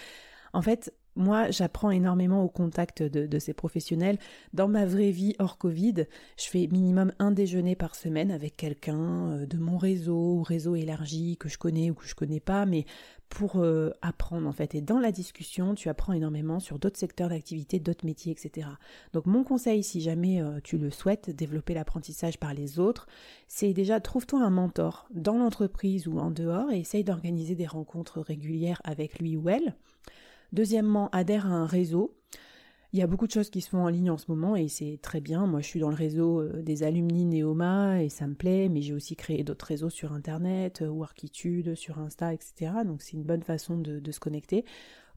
En 0.54 0.64
fait, 0.64 0.92
moi, 1.16 1.50
j'apprends 1.50 1.92
énormément 1.92 2.44
au 2.44 2.50
contact 2.50 3.02
de, 3.02 3.40
ces 3.40 3.54
professionnels. 3.54 4.18
Dans 4.54 4.68
ma 4.68 4.86
vraie 4.86 5.12
vie 5.12 5.36
hors 5.40 5.58
Covid, 5.58 6.06
je 6.38 6.46
fais 6.46 6.68
minimum 6.68 7.12
un 7.20 7.32
déjeuner 7.32 7.76
par 7.76 7.96
semaine 7.96 8.32
avec 8.32 8.58
quelqu'un 8.58 9.32
euh, 9.32 9.46
de 9.46 9.58
mon 9.58 9.78
réseau 9.78 10.36
ou 10.36 10.44
réseau 10.44 10.76
élargi 10.76 11.38
que 11.38 11.50
je 11.50 11.58
connais 11.58 11.90
ou 11.90 11.94
que 11.94 12.06
je 12.06 12.16
connais 12.16 12.40
pas, 12.40 12.66
mais 12.66 12.86
pour 13.30 13.58
euh, 13.58 13.92
apprendre 14.02 14.48
en 14.48 14.52
fait. 14.52 14.76
Et 14.76 14.82
dans 14.82 15.00
la 15.00 15.12
discussion, 15.12 15.76
tu 15.76 15.90
apprends 15.90 16.14
énormément 16.14 16.60
sur 16.60 16.80
d'autres 16.80 17.00
secteurs 17.00 17.30
d'activité, 17.30 17.80
d'autres 17.80 18.06
métiers, 18.06 18.32
etc. 18.32 18.68
Donc 19.14 19.26
mon 19.26 19.44
conseil, 19.44 19.84
si 19.84 20.02
jamais 20.02 20.42
euh, 20.42 20.60
tu 20.64 20.78
le 20.78 20.90
souhaites, 20.90 21.30
développer 21.30 21.74
l'apprentissage 21.74 22.40
par 22.40 22.54
les 22.54 22.80
autres, 22.80 23.08
c'est 23.48 23.74
déjà 23.74 24.00
trouve-toi 24.00 24.42
un 24.42 24.50
mentor 24.50 25.08
dans 25.14 25.38
l'entreprise 25.38 26.08
ou 26.08 26.20
en 26.20 26.32
dehors 26.32 26.72
et 26.72 26.80
essaye 26.80 27.04
d'organiser 27.04 27.56
des 27.56 27.68
rencontres 27.68 28.20
régulières 28.22 28.82
avec 28.84 29.20
lui 29.20 29.38
ou 29.38 29.50
elle. 29.50 29.76
Deuxièmement, 30.56 31.10
adhère 31.12 31.48
à 31.48 31.50
un 31.50 31.66
réseau. 31.66 32.16
Il 32.94 33.00
y 33.00 33.02
a 33.02 33.08
beaucoup 33.08 33.28
de 33.28 33.32
choses 33.34 33.50
qui 33.50 33.60
se 33.60 33.68
font 33.68 33.84
en 33.84 33.90
ligne 33.90 34.10
en 34.10 34.18
ce 34.18 34.32
moment 34.32 34.56
et 34.56 34.70
c'est 34.70 35.00
très 35.02 35.20
bien. 35.20 35.48
Moi, 35.48 35.60
je 35.60 35.66
suis 35.66 35.82
dans 35.82 35.90
le 35.90 35.96
réseau 35.96 36.40
euh, 36.40 36.62
des 36.62 36.84
alumni 36.84 37.26
Neoma 37.26 38.02
et 38.02 38.08
ça 38.08 38.26
me 38.26 38.36
plaît, 38.36 38.70
mais 38.70 38.82
j'ai 38.82 38.94
aussi 38.94 39.18
créé 39.18 39.44
d'autres 39.44 39.66
réseaux 39.66 39.90
sur 39.90 40.14
Internet, 40.14 40.82
euh, 40.82 40.88
Workitude, 40.88 41.76
sur 41.76 42.00
Insta, 42.00 42.34
etc. 42.34 42.72
Donc 42.86 43.02
c'est 43.02 43.18
une 43.18 43.24
bonne 43.24 43.44
façon 43.44 43.78
de, 43.78 44.12
se 44.14 44.20
connecter. 44.22 44.64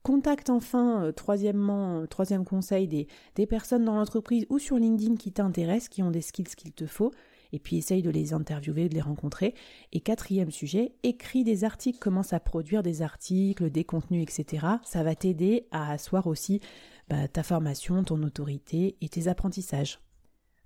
Contacte 0.03 0.51
enfin, 0.51 1.05
euh, 1.05 1.13
troisièmement, 1.13 2.05
troisième 2.09 2.45
conseil, 2.45 2.89
des, 2.89 3.07
des 3.37 3.47
personnes 3.47 3.85
dans 3.85 3.95
l'entreprise 3.95 4.45
ou 4.51 4.59
sur 4.59 4.77
LinkedIn 4.77 5.15
qui 5.15 5.31
t'intéressent, 5.31 5.89
qui 5.89 6.03
ont 6.03 6.11
des 6.11 6.21
skills 6.21 6.57
qu'il 6.57 6.73
te 6.73 6.87
faut 6.87 7.13
et 7.53 7.59
puis 7.59 7.77
essaye 7.77 8.03
de 8.03 8.11
les 8.11 8.33
interviewer, 8.33 8.89
de 8.89 8.95
les 8.95 9.01
rencontrer. 9.01 9.55
Et 9.93 10.01
quatrième 10.01 10.51
sujet, 10.51 10.93
écris 11.03 11.45
des 11.45 11.65
articles, 11.65 11.99
commence 11.99 12.33
à 12.33 12.41
produire 12.41 12.83
des 12.83 13.03
articles, 13.03 13.71
des 13.71 13.85
contenus, 13.85 14.23
etc. 14.23 14.67
Ça 14.85 15.03
va 15.03 15.15
t'aider 15.15 15.67
à 15.71 15.93
asseoir 15.93 16.27
aussi 16.27 16.61
bah, 17.09 17.29
ta 17.29 17.43
formation, 17.43 18.05
ton 18.05 18.23
autorité 18.23 18.97
et 19.01 19.09
tes 19.09 19.29
apprentissages. 19.29 19.99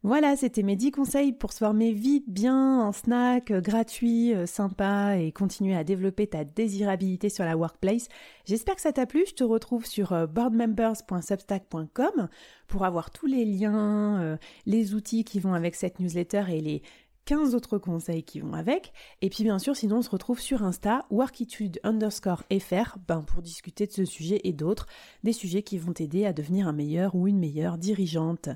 Voilà, 0.05 0.35
c'était 0.35 0.65
mes 0.65 0.75
10 0.75 0.91
conseils 0.91 1.33
pour 1.33 1.53
se 1.53 1.59
former 1.59 1.93
vite, 1.93 2.25
bien, 2.27 2.81
en 2.81 2.91
snack, 2.91 3.53
euh, 3.53 3.61
gratuit, 3.61 4.35
euh, 4.35 4.47
sympa 4.47 5.17
et 5.17 5.31
continuer 5.31 5.77
à 5.77 5.85
développer 5.85 6.27
ta 6.27 6.43
désirabilité 6.43 7.29
sur 7.29 7.45
la 7.45 7.57
workplace. 7.57 8.09
J'espère 8.45 8.75
que 8.75 8.81
ça 8.81 8.93
t'a 8.93 9.07
plu. 9.07 9.23
Je 9.29 9.35
te 9.35 9.45
retrouve 9.45 9.87
sur 9.87 10.13
euh, 10.13 10.27
boardmembers.substack.com 10.27 12.29
pour 12.67 12.85
avoir 12.85 13.13
tous 13.13 13.27
les 13.27 13.45
liens, 13.45 14.39
les 14.67 14.95
outils 14.95 15.23
qui 15.25 15.39
vont 15.39 15.55
avec 15.55 15.77
cette 15.77 16.01
newsletter 16.01 16.47
et 16.49 16.61
les 16.61 16.83
15 17.25 17.55
autres 17.55 17.79
conseils 17.79 18.23
qui 18.23 18.41
vont 18.41 18.55
avec. 18.55 18.93
Et 19.21 19.31
puis 19.31 19.45
bien 19.45 19.59
sûr, 19.59 19.77
sinon 19.77 19.99
on 19.99 20.03
se 20.03 20.11
retrouve 20.11 20.41
sur 20.41 20.63
Insta, 20.63 21.07
workitude 21.11 21.79
underscore 21.85 22.43
fr, 22.61 22.97
ben, 23.07 23.23
pour 23.23 23.43
discuter 23.43 23.87
de 23.87 23.93
ce 23.93 24.05
sujet 24.05 24.41
et 24.45 24.53
d'autres, 24.53 24.87
des 25.23 25.33
sujets 25.33 25.63
qui 25.63 25.79
vont 25.79 25.93
t'aider 25.93 26.27
à 26.27 26.33
devenir 26.33 26.67
un 26.67 26.73
meilleur 26.73 27.15
ou 27.15 27.29
une 27.29 27.39
meilleure 27.39 27.79
dirigeante. 27.79 28.49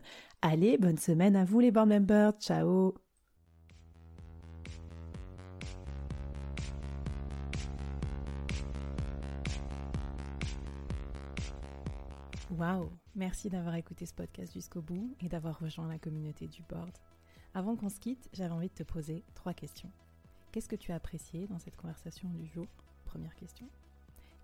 Allez, 0.42 0.78
bonne 0.78 0.98
semaine 0.98 1.34
à 1.34 1.44
vous 1.44 1.60
les 1.60 1.70
board 1.70 1.88
members, 1.88 2.32
ciao 2.38 2.94
Waouh 12.50 12.90
Merci 13.14 13.48
d'avoir 13.48 13.74
écouté 13.74 14.06
ce 14.06 14.14
podcast 14.14 14.52
jusqu'au 14.52 14.82
bout 14.82 15.16
et 15.20 15.28
d'avoir 15.28 15.58
rejoint 15.58 15.88
la 15.88 15.98
communauté 15.98 16.46
du 16.46 16.62
board. 16.62 16.92
Avant 17.54 17.74
qu'on 17.74 17.88
se 17.88 17.98
quitte, 17.98 18.28
j'avais 18.32 18.52
envie 18.52 18.68
de 18.68 18.74
te 18.74 18.82
poser 18.82 19.24
trois 19.34 19.54
questions. 19.54 19.90
Qu'est-ce 20.52 20.68
que 20.68 20.76
tu 20.76 20.92
as 20.92 20.96
apprécié 20.96 21.46
dans 21.48 21.58
cette 21.58 21.76
conversation 21.76 22.28
du 22.28 22.46
jour? 22.46 22.66
Première 23.04 23.34
question. 23.34 23.68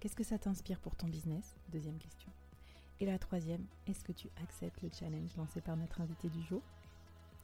Qu'est-ce 0.00 0.16
que 0.16 0.24
ça 0.24 0.38
t'inspire 0.38 0.80
pour 0.80 0.96
ton 0.96 1.06
business? 1.06 1.54
Deuxième 1.70 1.98
question. 1.98 2.30
Et 3.02 3.04
la 3.04 3.18
troisième, 3.18 3.64
est-ce 3.88 4.04
que 4.04 4.12
tu 4.12 4.28
acceptes 4.44 4.80
le 4.80 4.88
challenge 4.96 5.36
lancé 5.36 5.60
par 5.60 5.76
notre 5.76 6.00
invité 6.00 6.28
du 6.28 6.40
jour? 6.40 6.62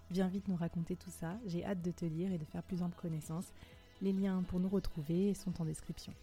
Viens 0.08 0.28
vite 0.28 0.46
nous 0.46 0.54
raconter 0.54 0.94
tout 0.94 1.10
ça, 1.10 1.36
j'ai 1.46 1.64
hâte 1.64 1.82
de 1.82 1.90
te 1.90 2.04
lire 2.04 2.30
et 2.32 2.38
de 2.38 2.44
faire 2.44 2.62
plus 2.62 2.80
ample 2.80 2.96
connaissance. 2.96 3.52
Les 4.00 4.12
liens 4.12 4.44
pour 4.44 4.60
nous 4.60 4.68
retrouver 4.68 5.34
sont 5.34 5.60
en 5.60 5.64
description. 5.64 6.14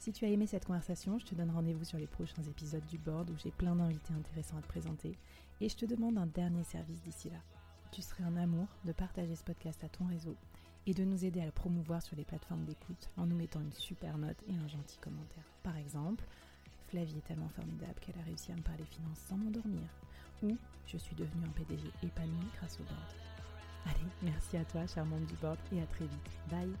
Si 0.00 0.10
tu 0.10 0.24
as 0.24 0.28
aimé 0.30 0.48
cette 0.48 0.64
conversation, 0.64 1.20
je 1.20 1.26
te 1.26 1.36
donne 1.36 1.52
rendez-vous 1.52 1.84
sur 1.84 1.98
les 1.98 2.08
prochains 2.08 2.42
épisodes 2.42 2.84
du 2.86 2.98
board 2.98 3.30
où 3.30 3.36
j'ai 3.36 3.52
plein 3.52 3.76
d'invités 3.76 4.12
intéressants 4.12 4.58
à 4.58 4.62
te 4.62 4.66
présenter 4.66 5.16
et 5.60 5.68
je 5.68 5.76
te 5.76 5.86
demande 5.86 6.18
un 6.18 6.26
dernier 6.26 6.64
service 6.64 7.00
d'ici 7.02 7.30
là 7.30 7.38
tu 7.92 8.02
serais 8.02 8.24
un 8.24 8.36
amour 8.36 8.66
de 8.84 8.92
partager 8.92 9.34
ce 9.34 9.44
podcast 9.44 9.82
à 9.84 9.88
ton 9.88 10.04
réseau 10.06 10.36
et 10.86 10.94
de 10.94 11.04
nous 11.04 11.24
aider 11.24 11.40
à 11.40 11.46
le 11.46 11.52
promouvoir 11.52 12.02
sur 12.02 12.16
les 12.16 12.24
plateformes 12.24 12.64
d'écoute 12.64 13.08
en 13.16 13.26
nous 13.26 13.36
mettant 13.36 13.60
une 13.60 13.72
super 13.72 14.18
note 14.18 14.42
et 14.48 14.54
un 14.54 14.68
gentil 14.68 14.98
commentaire. 14.98 15.44
Par 15.62 15.76
exemple, 15.76 16.24
Flavie 16.90 17.18
est 17.18 17.26
tellement 17.26 17.48
formidable 17.48 17.94
qu'elle 18.00 18.18
a 18.18 18.24
réussi 18.24 18.52
à 18.52 18.56
me 18.56 18.62
parler 18.62 18.84
finances 18.84 19.18
sans 19.28 19.36
m'endormir. 19.36 19.88
Ou 20.42 20.56
je 20.86 20.96
suis 20.96 21.14
devenue 21.16 21.44
un 21.46 21.50
PDG 21.50 21.86
épanoui 22.02 22.46
grâce 22.56 22.78
au 22.80 22.84
board. 22.84 23.14
Allez, 23.86 24.10
merci 24.22 24.56
à 24.56 24.64
toi, 24.64 24.86
cher 24.86 25.04
membre 25.04 25.26
du 25.26 25.34
board, 25.34 25.58
et 25.72 25.82
à 25.82 25.86
très 25.86 26.06
vite. 26.06 26.30
Bye 26.50 26.72